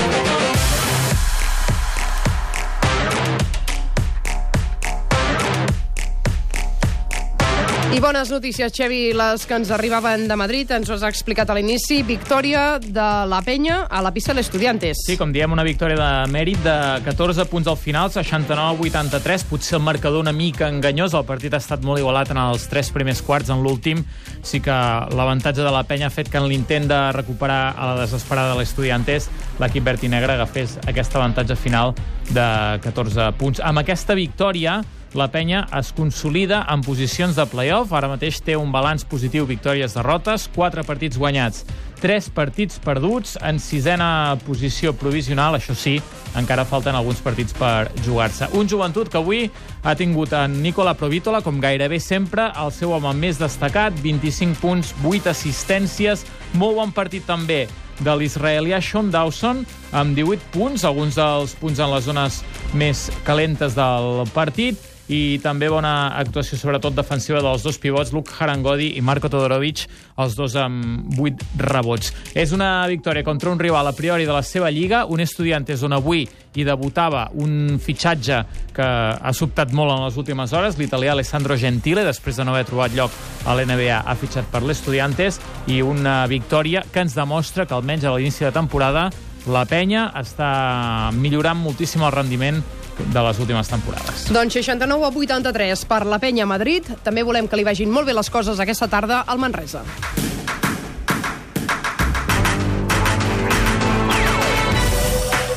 Bones 8.04 8.28
notícies, 8.28 8.70
Xevi, 8.70 9.14
les 9.16 9.46
que 9.48 9.56
ens 9.56 9.70
arribaven 9.72 10.26
de 10.28 10.36
Madrid. 10.36 10.68
Ens 10.76 10.90
ho 10.90 10.92
has 10.98 11.04
explicat 11.08 11.48
a 11.48 11.54
l'inici. 11.56 12.02
Victòria 12.04 12.76
de 12.76 13.04
la 13.30 13.38
penya 13.40 13.78
a 13.88 14.02
la 14.04 14.10
pista 14.12 14.34
de 14.34 14.42
l'Estudiantes. 14.42 15.06
Sí, 15.06 15.16
com 15.16 15.30
diem, 15.32 15.54
una 15.54 15.64
victòria 15.64 15.96
de 15.96 16.10
mèrit 16.28 16.60
de 16.60 16.74
14 17.06 17.46
punts 17.48 17.70
al 17.72 17.78
final, 17.80 18.10
69-83. 18.12 19.46
Potser 19.48 19.78
el 19.78 19.86
marcador 19.86 20.20
una 20.20 20.34
mica 20.36 20.68
enganyós. 20.68 21.16
El 21.16 21.24
partit 21.24 21.56
ha 21.56 21.62
estat 21.64 21.80
molt 21.80 22.02
igualat 22.02 22.34
en 22.34 22.42
els 22.42 22.66
tres 22.68 22.90
primers 22.92 23.22
quarts. 23.24 23.48
En 23.54 23.64
l'últim 23.64 24.02
sí 24.44 24.60
que 24.60 24.74
l'avantatge 25.16 25.64
de 25.64 25.72
la 25.72 25.86
penya 25.88 26.10
ha 26.10 26.12
fet 26.12 26.28
que 26.28 26.42
en 26.42 26.50
l'intent 26.50 26.90
de 26.90 27.00
recuperar 27.16 27.62
a 27.72 27.94
la 27.94 28.02
desesperada 28.02 28.52
de 28.52 28.58
l'Estudiantes 28.60 29.30
l'equip 29.64 29.88
verd 29.88 30.04
i 30.04 30.12
negre 30.12 30.36
agafés 30.36 30.76
aquest 30.84 31.16
avantatge 31.16 31.56
final 31.56 31.96
de 32.28 32.50
14 32.84 33.32
punts. 33.40 33.64
Amb 33.64 33.80
aquesta 33.80 34.12
victòria, 34.12 34.82
la 35.14 35.30
penya 35.30 35.64
es 35.78 35.92
consolida 35.94 36.64
en 36.70 36.82
posicions 36.82 37.36
de 37.38 37.46
playoff. 37.46 37.92
Ara 37.94 38.10
mateix 38.10 38.40
té 38.42 38.56
un 38.58 38.72
balanç 38.74 39.06
positiu, 39.08 39.46
victòries-derrotes, 39.46 40.48
4 40.54 40.84
partits 40.84 41.18
guanyats, 41.18 41.64
3 42.02 42.28
partits 42.34 42.80
perduts, 42.82 43.38
en 43.40 43.60
sisena 43.62 44.36
posició 44.44 44.92
provisional, 44.98 45.56
això 45.56 45.76
sí, 45.78 45.94
encara 46.36 46.66
falten 46.68 46.98
alguns 46.98 47.22
partits 47.24 47.54
per 47.56 47.88
jugar-se. 48.04 48.50
Un 48.58 48.68
joventut 48.68 49.08
que 49.08 49.20
avui 49.20 49.46
ha 49.84 49.94
tingut 49.96 50.34
en 50.36 50.58
Nicola 50.62 50.96
Provítola, 50.98 51.40
com 51.46 51.62
gairebé 51.62 52.00
sempre, 52.02 52.50
el 52.60 52.74
seu 52.74 52.92
home 52.92 53.14
més 53.16 53.38
destacat, 53.40 53.94
25 54.02 54.60
punts, 54.60 54.92
8 55.04 55.30
assistències, 55.32 56.26
molt 56.58 56.76
bon 56.82 56.92
partit 56.92 57.24
també 57.26 57.64
de 58.02 58.16
l'israelià 58.18 58.80
Sean 58.82 59.12
Dawson, 59.14 59.62
amb 59.94 60.18
18 60.18 60.50
punts, 60.52 60.84
alguns 60.84 61.14
dels 61.14 61.54
punts 61.60 61.78
en 61.78 61.94
les 61.94 62.08
zones 62.10 62.42
més 62.74 63.06
calentes 63.24 63.78
del 63.78 64.26
partit, 64.34 64.90
i 65.12 65.38
també 65.44 65.68
bona 65.68 66.14
actuació, 66.16 66.56
sobretot 66.56 66.94
defensiva, 66.96 67.42
dels 67.44 67.64
dos 67.64 67.76
pivots, 67.80 68.12
Luke 68.14 68.32
Harangodi 68.38 68.94
i 68.96 69.02
Marko 69.04 69.28
Todorovic, 69.28 69.84
els 70.20 70.36
dos 70.38 70.54
amb 70.56 71.18
8 71.20 71.60
rebots. 71.60 72.12
És 72.34 72.54
una 72.56 72.86
victòria 72.88 73.24
contra 73.26 73.52
un 73.52 73.60
rival 73.60 73.86
a 73.86 73.92
priori 73.96 74.24
de 74.24 74.32
la 74.32 74.42
seva 74.42 74.70
lliga, 74.72 75.04
un 75.04 75.20
Estudiantes 75.20 75.82
on 75.84 75.92
avui 75.92 76.24
hi 76.54 76.64
debutava 76.64 77.26
un 77.42 77.76
fitxatge 77.82 78.40
que 78.74 78.84
ha 78.84 79.32
sobtat 79.34 79.74
molt 79.74 79.92
en 79.92 80.04
les 80.06 80.16
últimes 80.20 80.52
hores, 80.54 80.78
l'italià 80.78 81.12
Alessandro 81.12 81.56
Gentile, 81.58 82.04
després 82.06 82.38
de 82.38 82.46
no 82.46 82.54
haver 82.54 82.68
trobat 82.70 82.94
lloc 82.94 83.12
a 83.44 83.56
l'NBA, 83.56 84.00
ha 84.06 84.16
fitxat 84.16 84.48
per 84.52 84.62
l'Estudiantes, 84.62 85.40
i 85.66 85.82
una 85.82 86.22
victòria 86.30 86.84
que 86.92 87.04
ens 87.04 87.16
demostra 87.18 87.66
que 87.66 87.76
almenys 87.76 88.06
a 88.06 88.14
l'inici 88.14 88.46
de 88.46 88.54
temporada 88.54 89.10
la 89.50 89.66
penya 89.68 90.06
està 90.16 91.10
millorant 91.12 91.58
moltíssim 91.60 92.00
el 92.06 92.14
rendiment 92.14 92.62
de 92.98 93.24
les 93.28 93.40
últimes 93.42 93.70
temporades. 93.70 94.28
Doncs 94.34 94.58
69 94.60 95.08
a 95.08 95.12
83 95.14 95.86
per 95.90 96.04
la 96.06 96.20
penya 96.22 96.46
Madrid. 96.46 96.88
També 97.06 97.24
volem 97.26 97.48
que 97.48 97.58
li 97.58 97.66
vagin 97.66 97.90
molt 97.90 98.06
bé 98.06 98.16
les 98.16 98.30
coses 98.30 98.60
aquesta 98.60 98.90
tarda 98.90 99.24
al 99.26 99.42
Manresa. 99.42 99.84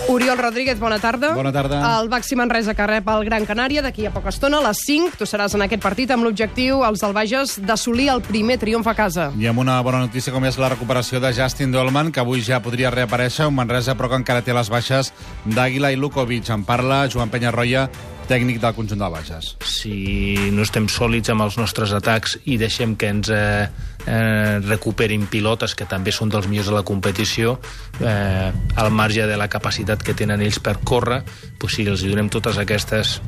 Oriol 0.10 0.38
Rodríguez, 0.38 0.80
bona 0.80 1.00
tarda. 1.00 1.34
Bona 1.36 1.52
tarda. 1.52 1.82
El 2.00 2.08
Baxi 2.08 2.36
Manresa 2.40 2.74
que 2.74 2.86
rep 2.88 3.10
el 3.12 3.26
Gran 3.28 3.44
Canària 3.46 3.82
d'aquí 3.84 4.06
a 4.08 4.12
poca 4.16 4.32
estona, 4.32 4.62
a 4.62 4.68
les 4.70 4.80
5. 4.88 5.18
Tu 5.20 5.28
seràs 5.28 5.56
en 5.58 5.66
aquest 5.66 5.84
partit 5.84 6.12
amb 6.16 6.24
l'objectiu, 6.24 6.80
els 6.88 7.04
del 7.04 7.16
Bages, 7.18 7.58
d'assolir 7.60 8.08
el 8.14 8.24
primer 8.24 8.56
triomf 8.62 8.88
a 8.88 8.96
casa. 8.96 9.30
I 9.36 9.50
amb 9.52 9.60
una 9.60 9.76
bona 9.84 10.00
notícia 10.06 10.32
com 10.32 10.48
és 10.48 10.58
la 10.58 10.72
recuperació 10.72 11.20
de 11.20 11.34
Justin 11.36 11.76
Dolman, 11.76 12.14
que 12.16 12.24
avui 12.24 12.40
ja 12.42 12.62
podria 12.64 12.94
reaparèixer, 12.94 13.50
un 13.52 13.60
Manresa 13.60 13.98
però 14.00 14.08
que 14.14 14.22
encara 14.24 14.46
té 14.48 14.56
les 14.56 14.72
baixes 14.72 15.12
d'Àguila 15.44 15.92
i 15.92 16.00
Lukovic. 16.00 16.48
En 16.56 16.64
parla 16.64 17.04
Joan 17.12 17.30
Penyarroia, 17.30 17.90
tècnic 18.28 18.60
del 18.62 18.76
conjunt 18.76 19.00
del 19.00 19.12
Bages. 19.12 19.56
si 19.64 20.52
no 20.52 20.64
estem 20.64 20.88
sòlids 20.92 21.32
amb 21.32 21.46
els 21.46 21.58
nostres 21.58 21.94
atacs 21.96 22.38
i 22.46 22.58
deixem 22.58 22.96
que 23.00 23.10
ens 23.10 23.30
eh, 23.32 23.68
eh, 24.06 24.60
recuperin 24.66 25.28
pilotes 25.32 25.76
que 25.76 25.88
també 25.88 26.12
són 26.12 26.30
dels 26.30 26.48
millors 26.48 26.68
de 26.68 26.76
la 26.76 26.84
competició 26.84 27.58
eh, 28.02 28.52
al 28.76 28.92
marge 28.92 29.28
de 29.28 29.38
la 29.38 29.48
capacitat 29.48 30.04
que 30.04 30.14
tenen 30.14 30.42
ells 30.42 30.60
per 30.60 30.78
córrer 30.84 31.24
pues, 31.60 31.76
si 31.76 31.88
els 31.88 32.04
donem 32.04 32.30
totes 32.30 32.58
aquestes 32.58 33.22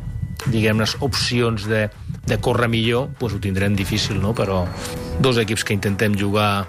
diguem 0.47 0.79
les 0.79 0.95
opcions 1.03 1.65
de, 1.67 1.88
de 2.25 2.38
córrer 2.39 2.69
millor 2.71 3.09
pues, 3.19 3.33
ho 3.33 3.39
tindrem 3.39 3.75
difícil 3.75 4.19
no? 4.21 4.35
però 4.35 4.65
dos 5.19 5.39
equips 5.39 5.63
que 5.63 5.75
intentem 5.75 6.15
jugar 6.15 6.67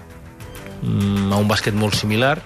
mm, 0.81 1.31
a 1.31 1.37
un 1.39 1.47
bàsquet 1.47 1.75
molt 1.75 1.95
similar 1.95 2.37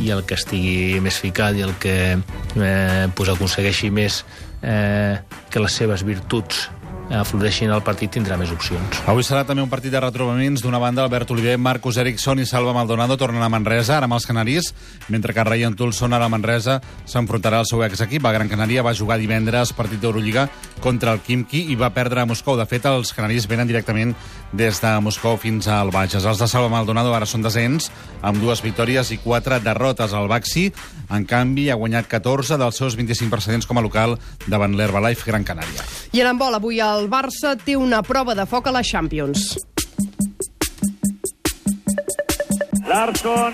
i 0.00 0.10
el 0.10 0.24
que 0.26 0.34
estigui 0.34 0.98
més 1.02 1.18
ficat 1.22 1.54
i 1.54 1.62
el 1.62 1.74
que 1.78 1.96
eh, 2.16 3.06
pues 3.14 3.30
aconsegueixi 3.30 3.92
més 3.94 4.24
eh, 4.64 5.18
que 5.50 5.60
les 5.60 5.76
seves 5.82 6.04
virtuts 6.06 6.70
eh, 7.10 7.22
floreixin 7.26 7.72
el 7.74 7.82
partit 7.84 8.12
tindrà 8.14 8.36
més 8.40 8.52
opcions. 8.54 9.00
Avui 9.10 9.24
serà 9.26 9.44
també 9.46 9.62
un 9.64 9.70
partit 9.72 9.92
de 9.92 10.00
retrobaments. 10.00 10.62
D'una 10.64 10.80
banda, 10.82 11.04
Albert 11.04 11.30
Oliver, 11.34 11.56
Marcos 11.58 11.98
Ericsson 12.00 12.40
i 12.40 12.46
Salva 12.46 12.74
Maldonado 12.76 13.16
tornen 13.20 13.42
a 13.42 13.50
Manresa, 13.52 13.98
ara 13.98 14.08
amb 14.08 14.16
els 14.16 14.26
Canaris, 14.26 14.72
mentre 15.08 15.34
que 15.34 15.44
Ryan 15.44 15.76
Tulson 15.76 16.14
ara 16.16 16.28
a 16.28 16.32
Manresa 16.32 16.80
s'enfrontarà 17.04 17.60
al 17.62 17.68
seu 17.68 17.84
exequip. 17.84 18.24
A 18.24 18.32
Gran 18.32 18.50
Canària 18.50 18.84
va 18.84 18.94
jugar 18.94 19.18
divendres 19.20 19.74
partit 19.76 20.00
d'Eurolliga 20.00 20.48
contra 20.80 21.12
el 21.12 21.22
Kimki 21.24 21.66
i 21.72 21.76
va 21.76 21.92
perdre 21.94 22.22
a 22.22 22.28
Moscou. 22.28 22.56
De 22.56 22.66
fet, 22.68 22.86
els 22.86 23.12
canaris 23.16 23.48
venen 23.50 23.68
directament 23.68 24.14
des 24.52 24.80
de 24.80 24.92
Moscou 25.00 25.36
fins 25.40 25.68
al 25.68 25.90
Bages. 25.90 26.24
Els 26.24 26.38
de 26.38 26.48
Salva 26.48 26.70
Maldonado 26.72 27.14
ara 27.14 27.26
són 27.26 27.42
descents, 27.42 27.90
amb 28.22 28.40
dues 28.42 28.62
victòries 28.62 29.10
i 29.10 29.18
quatre 29.18 29.60
derrotes. 29.60 30.14
El 30.14 30.28
Baxi, 30.30 30.68
en 31.10 31.26
canvi, 31.28 31.68
ha 31.70 31.78
guanyat 31.80 32.08
14 32.10 32.58
dels 32.60 32.78
seus 32.78 32.96
25 32.96 33.32
precedents 33.32 33.66
com 33.66 33.78
a 33.78 33.84
local 33.84 34.18
davant 34.46 34.76
l'Herbalife 34.76 35.26
Gran 35.26 35.44
Canària. 35.44 35.82
I 36.14 36.22
en 36.22 36.30
handbol, 36.30 36.54
avui 36.54 36.78
el 36.84 36.93
Barça 37.10 37.56
té 37.58 37.74
una 37.76 38.02
prova 38.06 38.34
de 38.38 38.44
foc 38.46 38.68
a 38.70 38.72
la 38.74 38.82
Champions. 38.82 39.56
Larsson, 42.86 43.52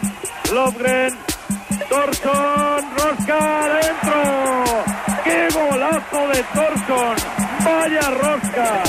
Lofgren, 0.52 1.16
Torsson, 1.88 2.90
Rosca 2.98 3.38
adentro. 3.64 4.20
¡Qué 5.24 5.48
golazo 5.54 6.20
de 6.28 6.44
Torsson! 6.54 7.16
¡Vaya 7.64 8.10
rosca! 8.10 8.84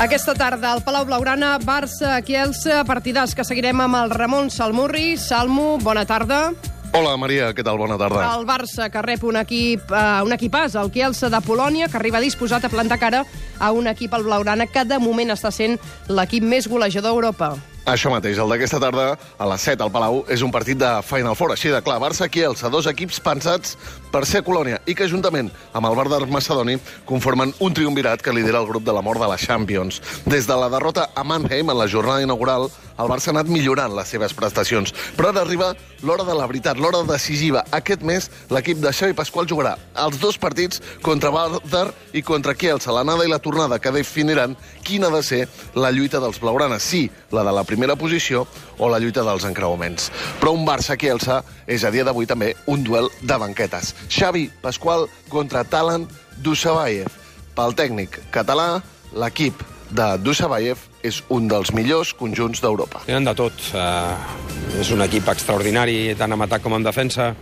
Aquesta 0.00 0.34
tarda 0.34 0.72
al 0.72 0.82
Palau 0.82 1.04
Blaugrana, 1.04 1.58
Barça, 1.60 2.16
Kielsa, 2.24 2.84
partidars 2.88 3.34
que 3.36 3.44
seguirem 3.44 3.84
amb 3.84 4.00
el 4.00 4.10
Ramon 4.16 4.48
Salmurri. 4.48 5.18
Salmo, 5.20 5.76
bona 5.84 6.06
tarda. 6.08 6.54
Hola, 6.92 7.12
Maria, 7.14 7.52
què 7.54 7.62
tal? 7.62 7.78
Bona 7.78 7.94
tarda. 7.94 8.24
El 8.34 8.42
Barça, 8.48 8.88
que 8.90 9.02
rep 9.06 9.22
un 9.22 9.38
equip, 9.38 9.92
eh, 9.94 10.22
un 10.26 10.34
equipàs, 10.34 10.74
el 10.74 10.90
Kielsa 10.90 11.30
de 11.30 11.38
Polònia, 11.46 11.86
que 11.86 11.96
arriba 11.96 12.18
disposat 12.18 12.64
a 12.66 12.68
plantar 12.68 12.98
cara 12.98 13.24
a 13.60 13.70
un 13.70 13.86
equip 13.86 14.12
al 14.14 14.24
Blaugrana 14.26 14.66
que 14.66 14.84
de 14.84 14.98
moment 14.98 15.30
està 15.30 15.52
sent 15.54 15.78
l'equip 16.08 16.42
més 16.42 16.66
golejador 16.66 17.12
d'Europa. 17.12 17.54
Això 17.90 18.10
mateix, 18.12 18.36
el 18.38 18.50
d'aquesta 18.52 18.78
tarda, 18.78 19.16
a 19.38 19.46
les 19.48 19.62
7 19.64 19.82
al 19.82 19.90
Palau, 19.90 20.20
és 20.28 20.42
un 20.44 20.50
partit 20.52 20.78
de 20.78 20.88
Final 21.02 21.34
Four, 21.34 21.54
així 21.54 21.70
de 21.72 21.80
clar. 21.80 21.96
Barça-Kielsa, 22.02 22.68
dos 22.70 22.86
equips 22.86 23.20
pensats 23.24 23.76
per 24.12 24.26
ser 24.28 24.42
Colònia 24.44 24.82
i 24.86 24.94
que, 24.94 25.08
juntament 25.08 25.48
amb 25.72 25.88
el 25.88 25.96
Vardar 25.96 26.20
Macedoni, 26.28 26.76
conformen 27.08 27.54
un 27.58 27.74
triumvirat 27.74 28.20
que 28.20 28.34
lidera 28.36 28.60
el 28.60 28.68
grup 28.68 28.84
de 28.84 28.92
la 28.92 29.02
mort 29.02 29.22
de 29.22 29.30
la 29.30 29.38
Champions. 29.38 30.02
Des 30.26 30.46
de 30.46 30.58
la 30.60 30.68
derrota 30.68 31.08
a 31.14 31.24
Mannheim 31.24 31.70
en 31.70 31.78
la 31.78 31.88
jornada 31.88 32.22
inaugural, 32.22 32.68
el 33.00 33.08
Barça 33.08 33.30
ha 33.30 33.34
anat 33.34 33.48
millorant 33.48 33.94
les 33.96 34.10
seves 34.12 34.34
prestacions. 34.36 34.92
Però 35.16 35.30
ara 35.30 35.42
arriba 35.44 35.72
l'hora 36.04 36.24
de 36.24 36.34
la 36.36 36.46
veritat, 36.50 36.78
l'hora 36.80 37.02
decisiva. 37.08 37.64
Aquest 37.76 38.04
mes, 38.06 38.28
l'equip 38.52 38.80
de 38.82 38.92
Xavi 38.92 39.16
Pasqual 39.16 39.48
jugarà 39.48 39.76
els 40.04 40.20
dos 40.20 40.38
partits 40.40 40.82
contra 41.04 41.32
Vardar 41.34 41.88
i 42.16 42.22
contra 42.22 42.54
Kielsa, 42.54 42.92
l'anada 42.94 43.24
i 43.24 43.32
la 43.32 43.40
tornada, 43.42 43.78
que 43.78 43.92
definiran 43.94 44.56
quina 44.84 45.08
ha 45.08 45.16
de 45.16 45.22
ser 45.24 45.40
la 45.74 45.92
lluita 45.94 46.20
dels 46.20 46.40
blaugranes. 46.42 46.82
Sí, 46.82 47.08
la 47.32 47.44
de 47.46 47.54
la 47.56 47.64
primera 47.64 47.96
posició 47.96 48.46
o 48.78 48.88
la 48.90 49.00
lluita 49.00 49.24
dels 49.26 49.46
encreuaments. 49.48 50.10
Però 50.40 50.54
un 50.56 50.66
Barça-Kielsa 50.68 51.42
és 51.70 51.84
a 51.84 51.92
dia 51.94 52.04
d'avui 52.04 52.28
també 52.28 52.54
un 52.66 52.84
duel 52.84 53.10
de 53.22 53.40
banquetes. 53.40 53.94
Xavi 54.08 54.48
Pasqual 54.62 55.08
contra 55.28 55.64
Talan 55.64 56.08
Dusabayev. 56.40 57.10
Pel 57.56 57.76
tècnic 57.76 58.16
català, 58.32 58.80
l'equip 59.12 59.58
de 59.90 60.08
Dusabayev 60.22 60.80
és 61.06 61.20
un 61.32 61.48
dels 61.50 61.72
millors 61.76 62.12
conjunts 62.16 62.62
d'Europa. 62.62 63.02
Tenen 63.06 63.26
de 63.26 63.34
tot. 63.36 63.70
Uh, 63.74 64.80
és 64.80 64.90
un 64.94 65.02
equip 65.04 65.28
extraordinari, 65.32 66.14
tant 66.18 66.36
en 66.36 66.46
atac 66.46 66.62
com 66.64 66.76
en 66.76 66.86
defensa. 66.86 67.32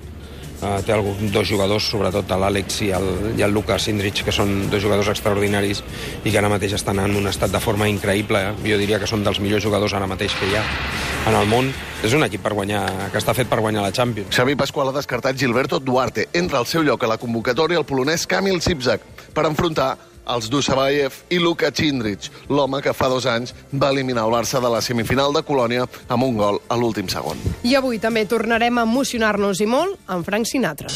Uh, 0.59 0.81
té 0.83 0.91
algun, 0.91 1.29
dos 1.31 1.47
jugadors, 1.47 1.87
sobretot 1.87 2.33
l'Àlex 2.35 2.81
i, 2.83 2.89
el, 2.97 3.07
i 3.39 3.45
el 3.47 3.53
Lucas 3.55 3.87
Indrich, 3.93 4.25
que 4.27 4.35
són 4.35 4.65
dos 4.73 4.83
jugadors 4.83 5.11
extraordinaris 5.13 5.85
i 6.25 6.33
que 6.33 6.39
ara 6.41 6.51
mateix 6.51 6.75
estan 6.81 6.99
en 6.99 7.15
un 7.15 7.31
estat 7.31 7.53
de 7.55 7.61
forma 7.63 7.87
increïble. 7.87 8.41
Eh? 8.43 8.57
Jo 8.73 8.81
diria 8.81 8.99
que 8.99 9.07
són 9.07 9.23
dels 9.27 9.39
millors 9.45 9.63
jugadors 9.63 9.95
ara 9.95 10.11
mateix 10.11 10.35
que 10.35 10.51
hi 10.51 10.59
ha 10.59 10.65
en 11.31 11.39
el 11.39 11.47
món. 11.47 11.71
És 12.03 12.13
un 12.15 12.23
equip 12.23 12.43
per 12.43 12.55
guanyar, 12.55 12.85
que 13.11 13.19
està 13.19 13.35
fet 13.35 13.49
per 13.51 13.59
guanyar 13.63 13.83
la 13.83 13.95
Champions. 13.95 14.31
Xavi 14.35 14.55
Pasqual 14.59 14.91
ha 14.91 14.95
descartat 14.95 15.39
Gilberto 15.39 15.81
Duarte. 15.83 16.29
Entra 16.33 16.61
al 16.63 16.67
seu 16.71 16.85
lloc 16.87 17.03
a 17.03 17.11
la 17.11 17.19
convocatòria 17.19 17.79
el 17.79 17.87
polonès 17.87 18.27
Kamil 18.31 18.61
Sipzak 18.63 19.03
per 19.35 19.47
enfrontar 19.47 19.97
els 20.29 20.51
Dusabayev 20.53 21.23
i 21.35 21.41
Luka 21.43 21.73
Cindric, 21.75 22.29
l'home 22.49 22.83
que 22.85 22.95
fa 22.97 23.09
dos 23.12 23.27
anys 23.27 23.55
va 23.73 23.91
eliminar 23.95 24.27
el 24.29 24.35
Barça 24.35 24.62
de 24.62 24.71
la 24.73 24.83
semifinal 24.85 25.35
de 25.35 25.43
Colònia 25.43 25.88
amb 26.09 26.29
un 26.29 26.37
gol 26.38 26.61
a 26.69 26.77
l'últim 26.77 27.09
segon. 27.09 27.41
I 27.64 27.75
avui 27.79 27.99
també 27.99 28.27
tornarem 28.29 28.79
a 28.79 28.87
emocionar-nos 28.88 29.64
i 29.64 29.67
molt 29.67 29.99
amb 30.07 30.29
Frank 30.29 30.47
Sinatra. 30.47 30.93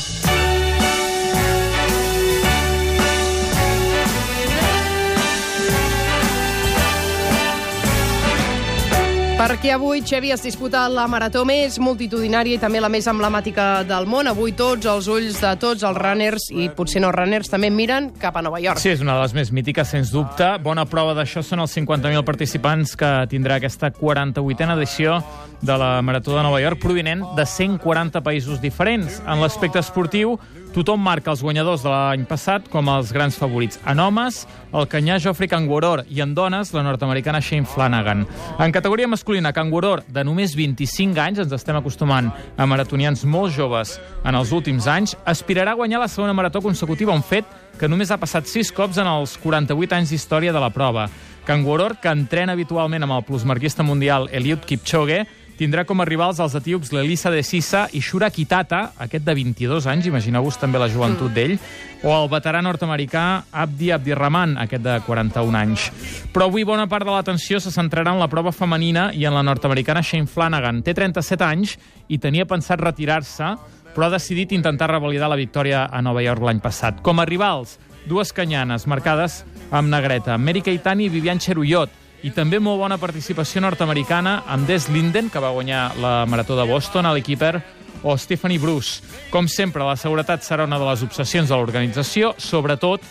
Perquè 9.43 9.73
avui, 9.75 10.05
Xevi, 10.07 10.31
es 10.31 10.45
disputa 10.47 10.85
la 10.87 11.09
marató 11.11 11.41
més 11.43 11.75
multitudinària 11.83 12.55
i 12.55 12.61
també 12.63 12.79
la 12.79 12.87
més 12.93 13.09
emblemàtica 13.11 13.83
del 13.83 14.07
món. 14.07 14.29
Avui 14.31 14.53
tots 14.55 14.87
els 14.87 15.09
ulls 15.11 15.41
de 15.43 15.51
tots 15.59 15.83
els 15.83 15.99
runners, 15.99 16.45
i 16.55 16.69
potser 16.71 17.03
no 17.03 17.11
runners, 17.11 17.51
també 17.51 17.73
miren 17.75 18.13
cap 18.23 18.39
a 18.39 18.45
Nova 18.47 18.61
York. 18.63 18.79
Sí, 18.79 18.93
és 18.95 19.03
una 19.03 19.17
de 19.19 19.25
les 19.25 19.35
més 19.35 19.51
mítiques, 19.51 19.91
sens 19.91 20.15
dubte. 20.15 20.47
Bona 20.63 20.85
prova 20.87 21.17
d'això 21.19 21.43
són 21.43 21.65
els 21.67 21.75
50.000 21.75 22.23
participants 22.23 22.95
que 22.95 23.11
tindrà 23.35 23.59
aquesta 23.59 23.91
48a 23.91 24.77
edició 24.79 25.19
de 25.63 25.79
la 25.79 26.03
Marató 26.03 26.37
de 26.37 26.43
Nova 26.43 26.61
York, 26.61 26.81
provinent 26.83 27.23
de 27.37 27.47
140 27.47 28.21
països 28.21 28.61
diferents. 28.61 29.21
En 29.23 29.41
l'aspecte 29.41 29.79
esportiu, 29.79 30.35
tothom 30.75 31.01
marca 31.01 31.31
els 31.31 31.43
guanyadors 31.45 31.85
de 31.85 31.91
l'any 31.93 32.25
passat 32.27 32.67
com 32.73 32.91
els 32.91 33.13
grans 33.15 33.37
favorits. 33.39 33.79
En 33.87 34.01
homes, 34.03 34.43
el 34.75 34.89
canyà 34.91 35.21
Geoffrey 35.23 35.49
Canguoror 35.49 36.03
i 36.11 36.21
en 36.25 36.35
dones, 36.35 36.73
la 36.75 36.83
nord-americana 36.83 37.41
Shane 37.41 37.69
Flanagan. 37.69 38.27
En 38.59 38.75
categoria 38.75 39.09
masculina, 39.09 39.53
Canguoror, 39.55 40.03
de 40.09 40.25
només 40.27 40.57
25 40.59 41.21
anys, 41.23 41.45
ens 41.45 41.55
estem 41.55 41.79
acostumant 41.79 42.33
a 42.57 42.67
maratonians 42.67 43.23
molt 43.25 43.55
joves 43.55 43.99
en 44.25 44.35
els 44.35 44.51
últims 44.51 44.89
anys, 44.91 45.15
aspirarà 45.25 45.77
a 45.77 45.79
guanyar 45.79 46.03
la 46.03 46.11
segona 46.11 46.35
marató 46.35 46.61
consecutiva, 46.61 47.15
un 47.15 47.23
fet 47.23 47.47
que 47.79 47.89
només 47.89 48.11
ha 48.11 48.19
passat 48.21 48.51
6 48.51 48.73
cops 48.75 48.99
en 48.99 49.07
els 49.07 49.37
48 49.39 49.95
anys 49.95 50.11
d'història 50.11 50.53
de 50.53 50.61
la 50.61 50.73
prova. 50.75 51.07
Canguoror, 51.47 51.97
que 51.99 52.11
entrena 52.11 52.55
habitualment 52.55 53.03
amb 53.03 53.17
el 53.17 53.25
plusmarquista 53.27 53.83
mundial 53.83 54.29
Eliud 54.31 54.63
Kipchoge, 54.67 55.25
tindrà 55.63 55.85
com 55.87 56.01
a 56.03 56.07
rivals 56.09 56.41
els 56.43 56.57
etíops 56.59 56.91
l'Elisa 56.91 57.31
de 57.31 57.43
Sissa 57.47 57.85
i 57.95 58.01
Shura 58.03 58.33
Kitata, 58.35 58.81
aquest 59.05 59.23
de 59.23 59.35
22 59.39 59.87
anys, 59.93 60.09
imagineu-vos 60.11 60.59
també 60.59 60.81
la 60.83 60.89
joventut 60.91 61.31
mm. 61.31 61.37
d'ell, 61.37 61.55
o 62.03 62.11
el 62.17 62.27
veterà 62.33 62.59
nord-americà 62.67 63.23
Abdi 63.63 63.93
Abdirrahman, 63.95 64.57
aquest 64.59 64.83
de 64.83 64.97
41 65.07 65.61
anys. 65.61 65.85
Però 66.35 66.49
avui 66.51 66.67
bona 66.67 66.89
part 66.91 67.07
de 67.07 67.15
l'atenció 67.15 67.61
se 67.63 67.71
centrarà 67.71 68.11
en 68.11 68.19
la 68.19 68.31
prova 68.33 68.51
femenina 68.51 69.13
i 69.15 69.23
en 69.29 69.37
la 69.39 69.45
nord-americana 69.47 70.03
Shane 70.03 70.27
Flanagan. 70.27 70.83
Té 70.83 70.97
37 70.99 71.47
anys 71.47 71.77
i 72.11 72.19
tenia 72.19 72.49
pensat 72.51 72.83
retirar-se, 72.83 73.55
però 73.95 74.09
ha 74.09 74.17
decidit 74.17 74.57
intentar 74.57 74.91
revalidar 74.91 75.31
la 75.31 75.39
victòria 75.39 75.87
a 75.87 76.03
Nova 76.03 76.27
York 76.27 76.43
l'any 76.43 76.65
passat. 76.65 77.05
Com 77.07 77.23
a 77.23 77.29
rivals, 77.29 77.79
dues 78.11 78.35
canyanes 78.35 78.89
marcades 78.91 79.45
amb 79.71 79.95
negreta, 79.95 80.35
Mary 80.43 80.65
Keitani 80.67 81.07
i 81.07 81.13
Vivian 81.13 81.39
Cheruiyot, 81.39 82.02
i 82.23 82.31
també 82.31 82.61
molt 82.63 82.79
bona 82.79 82.99
participació 83.03 83.63
nord-americana 83.65 84.43
amb 84.47 84.69
Des 84.69 84.89
Linden, 84.89 85.31
que 85.31 85.43
va 85.43 85.51
guanyar 85.55 85.91
la 86.01 86.23
Marató 86.27 86.57
de 86.59 86.67
Boston, 86.69 87.07
a 87.07 87.13
l'equiper, 87.15 87.57
o 88.03 88.17
Stephanie 88.19 88.59
Bruce. 88.59 89.03
Com 89.31 89.49
sempre, 89.49 89.85
la 89.87 89.97
seguretat 89.97 90.43
serà 90.47 90.67
una 90.67 90.79
de 90.79 90.87
les 90.89 91.03
obsessions 91.03 91.51
de 91.51 91.59
l'organització, 91.59 92.35
sobretot 92.39 93.03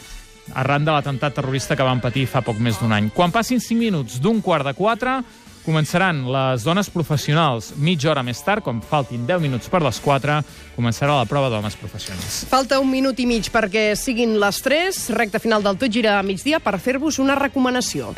arran 0.55 0.83
de 0.83 0.91
l'atemptat 0.91 1.35
terrorista 1.37 1.77
que 1.77 1.85
van 1.85 2.01
patir 2.01 2.25
fa 2.27 2.41
poc 2.43 2.59
més 2.59 2.79
d'un 2.79 2.91
any. 2.91 3.11
Quan 3.15 3.31
passin 3.31 3.61
5 3.61 3.79
minuts 3.79 4.19
d'un 4.19 4.41
quart 4.43 4.67
de 4.67 4.73
4, 4.75 5.21
començaran 5.61 6.23
les 6.33 6.65
dones 6.65 6.89
professionals. 6.89 7.71
Mitja 7.77 8.11
hora 8.11 8.23
més 8.25 8.41
tard, 8.43 8.63
com 8.65 8.81
faltin 8.81 9.27
10 9.27 9.43
minuts 9.43 9.69
per 9.69 9.83
les 9.85 10.01
4, 10.01 10.39
començarà 10.75 11.19
la 11.19 11.29
prova 11.29 11.51
d'homes 11.53 11.77
professionals. 11.77 12.41
Falta 12.49 12.81
un 12.81 12.89
minut 12.91 13.19
i 13.21 13.29
mig 13.29 13.51
perquè 13.53 13.91
siguin 13.95 14.39
les 14.41 14.63
3, 14.65 15.03
recta 15.17 15.39
final 15.43 15.63
del 15.63 15.77
Tot 15.77 15.93
Gira 15.93 16.17
a 16.17 16.25
migdia, 16.25 16.59
per 16.59 16.79
fer-vos 16.81 17.21
una 17.21 17.37
recomanació. 17.37 18.15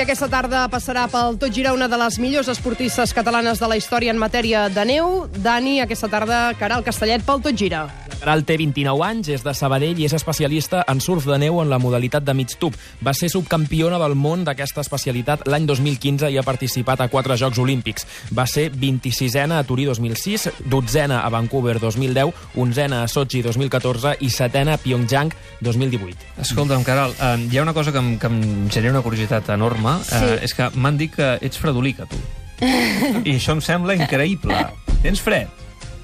Perquè 0.00 0.14
aquesta 0.14 0.30
tarda 0.32 0.60
passarà 0.72 1.02
pel 1.12 1.34
Tot 1.36 1.52
Gira 1.52 1.74
una 1.76 1.84
de 1.92 1.98
les 2.00 2.16
millors 2.22 2.48
esportistes 2.48 3.12
catalanes 3.12 3.60
de 3.60 3.68
la 3.68 3.76
història 3.76 4.14
en 4.14 4.22
matèria 4.22 4.62
de 4.72 4.84
neu. 4.88 5.26
Dani, 5.44 5.76
aquesta 5.84 6.08
tarda, 6.08 6.38
Caral 6.56 6.86
Castellet 6.86 7.26
pel 7.28 7.44
Tot 7.44 7.60
Gira. 7.60 7.82
Caral 8.20 8.42
té 8.44 8.58
29 8.60 9.00
anys, 9.00 9.30
és 9.32 9.40
de 9.40 9.52
Sabadell 9.56 9.96
i 9.96 10.04
és 10.04 10.12
especialista 10.12 10.82
en 10.92 10.98
surf 11.00 11.24
de 11.24 11.38
neu 11.40 11.62
en 11.62 11.70
la 11.72 11.78
modalitat 11.80 12.24
de 12.26 12.34
mig 12.36 12.52
tub. 12.60 12.74
Va 13.00 13.14
ser 13.16 13.30
subcampiona 13.32 13.96
del 14.02 14.12
món 14.12 14.42
d'aquesta 14.44 14.82
especialitat 14.84 15.46
l'any 15.48 15.64
2015 15.68 16.28
i 16.28 16.36
ha 16.36 16.44
participat 16.44 17.00
a 17.00 17.08
quatre 17.08 17.38
Jocs 17.40 17.60
Olímpics. 17.62 18.04
Va 18.36 18.44
ser 18.44 18.68
26a 18.74 19.46
a 19.56 19.62
Turí 19.64 19.86
2006, 19.88 20.50
12a 20.68 21.16
a 21.16 21.30
Vancouver 21.32 21.78
2010, 21.80 22.34
11a 22.60 22.98
a 23.00 23.08
Sochi 23.08 23.40
2014 23.46 24.18
i 24.20 24.28
7a 24.28 24.74
a 24.74 24.76
Pyeongchang 24.82 25.32
2018. 25.64 26.34
Escolta'm, 26.44 26.84
Caral, 26.84 27.16
eh, 27.16 27.48
hi 27.48 27.56
ha 27.56 27.64
una 27.64 27.74
cosa 27.74 27.92
que 27.92 28.04
em, 28.04 28.18
que 28.18 28.28
em 28.28 28.68
genera 28.68 28.92
una 28.92 29.02
curiositat 29.06 29.48
enorme. 29.56 29.96
Sí. 30.04 30.20
Eh, 30.20 30.44
és 30.44 30.54
que 30.54 30.68
m'han 30.76 31.00
dit 31.00 31.16
que 31.16 31.38
ets 31.40 31.56
fredolica, 31.56 32.04
tu. 32.04 32.20
I 33.24 33.38
això 33.38 33.56
em 33.56 33.64
sembla 33.64 33.96
increïble. 33.96 34.60
Tens 35.00 35.24
fred? 35.24 35.48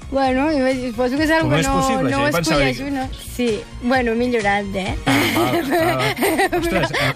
Bueno, 0.09 0.47
suposo 0.89 1.17
que 1.17 1.23
és 1.25 1.31
algo 1.31 1.49
Com 1.49 1.57
que 1.57 1.63
no, 1.67 1.73
possible, 1.81 2.11
no 2.11 2.19
ho 2.23 2.31
pensava 2.31 2.69
escolleixo, 2.69 2.85
que- 2.85 2.91
no? 2.91 3.09
Sí, 3.35 3.61
bueno, 3.81 4.11
he 4.13 4.15
millorat, 4.15 4.65
eh? 4.73 4.95
Ostres, 6.57 6.91
eh, 6.91 7.13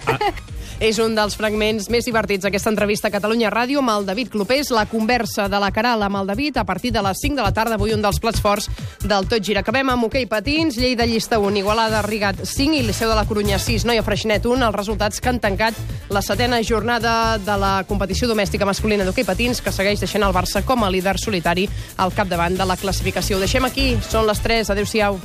És 0.82 0.96
un 0.98 1.12
dels 1.14 1.36
fragments 1.38 1.84
més 1.94 2.08
divertits 2.08 2.42
d'aquesta 2.42 2.72
entrevista 2.72 3.06
a 3.06 3.12
Catalunya 3.14 3.52
Ràdio 3.54 3.78
amb 3.78 3.92
el 3.92 4.06
David 4.08 4.32
Clopés, 4.32 4.72
la 4.74 4.82
conversa 4.90 5.44
de 5.46 5.60
la 5.62 5.68
Caral 5.70 6.02
amb 6.02 6.18
el 6.18 6.26
David 6.26 6.58
a 6.58 6.64
partir 6.66 6.90
de 6.90 6.98
les 7.06 7.20
5 7.22 7.38
de 7.38 7.44
la 7.44 7.52
tarda, 7.54 7.76
avui 7.78 7.94
un 7.94 8.02
dels 8.02 8.18
plats 8.18 8.42
forts 8.42 8.66
del 8.98 9.28
Tot 9.30 9.46
Gira. 9.46 9.62
Acabem 9.62 9.92
amb 9.94 10.08
hoquei 10.08 10.26
patins, 10.26 10.74
Lleida 10.82 11.06
Llista 11.06 11.38
1, 11.38 11.60
Igualada 11.62 12.02
Rigat 12.02 12.42
5 12.42 12.80
i 12.80 12.82
Liceu 12.82 13.12
de 13.12 13.14
la 13.14 13.28
Corunya 13.30 13.60
6, 13.62 13.86
Noia 13.86 14.02
Freixenet 14.02 14.42
1, 14.42 14.58
els 14.58 14.74
resultats 14.74 15.22
que 15.22 15.30
han 15.30 15.38
tancat 15.38 15.78
la 16.10 16.24
setena 16.26 16.58
jornada 16.66 17.38
de 17.38 17.58
la 17.62 17.72
competició 17.86 18.26
domèstica 18.26 18.66
masculina 18.66 19.06
d'hoquei 19.06 19.28
patins, 19.28 19.62
que 19.62 19.70
segueix 19.70 20.02
deixant 20.02 20.26
el 20.26 20.34
Barça 20.34 20.66
com 20.66 20.82
a 20.82 20.90
líder 20.90 21.14
solitari 21.22 21.70
al 22.02 22.10
capdavant 22.10 22.58
de 22.58 22.66
la 22.66 22.80
classificació. 22.80 23.38
Ho 23.38 23.46
deixem 23.46 23.70
aquí, 23.70 23.92
són 24.10 24.26
les 24.26 24.42
3, 24.42 24.74
adeu-siau. 24.74 25.22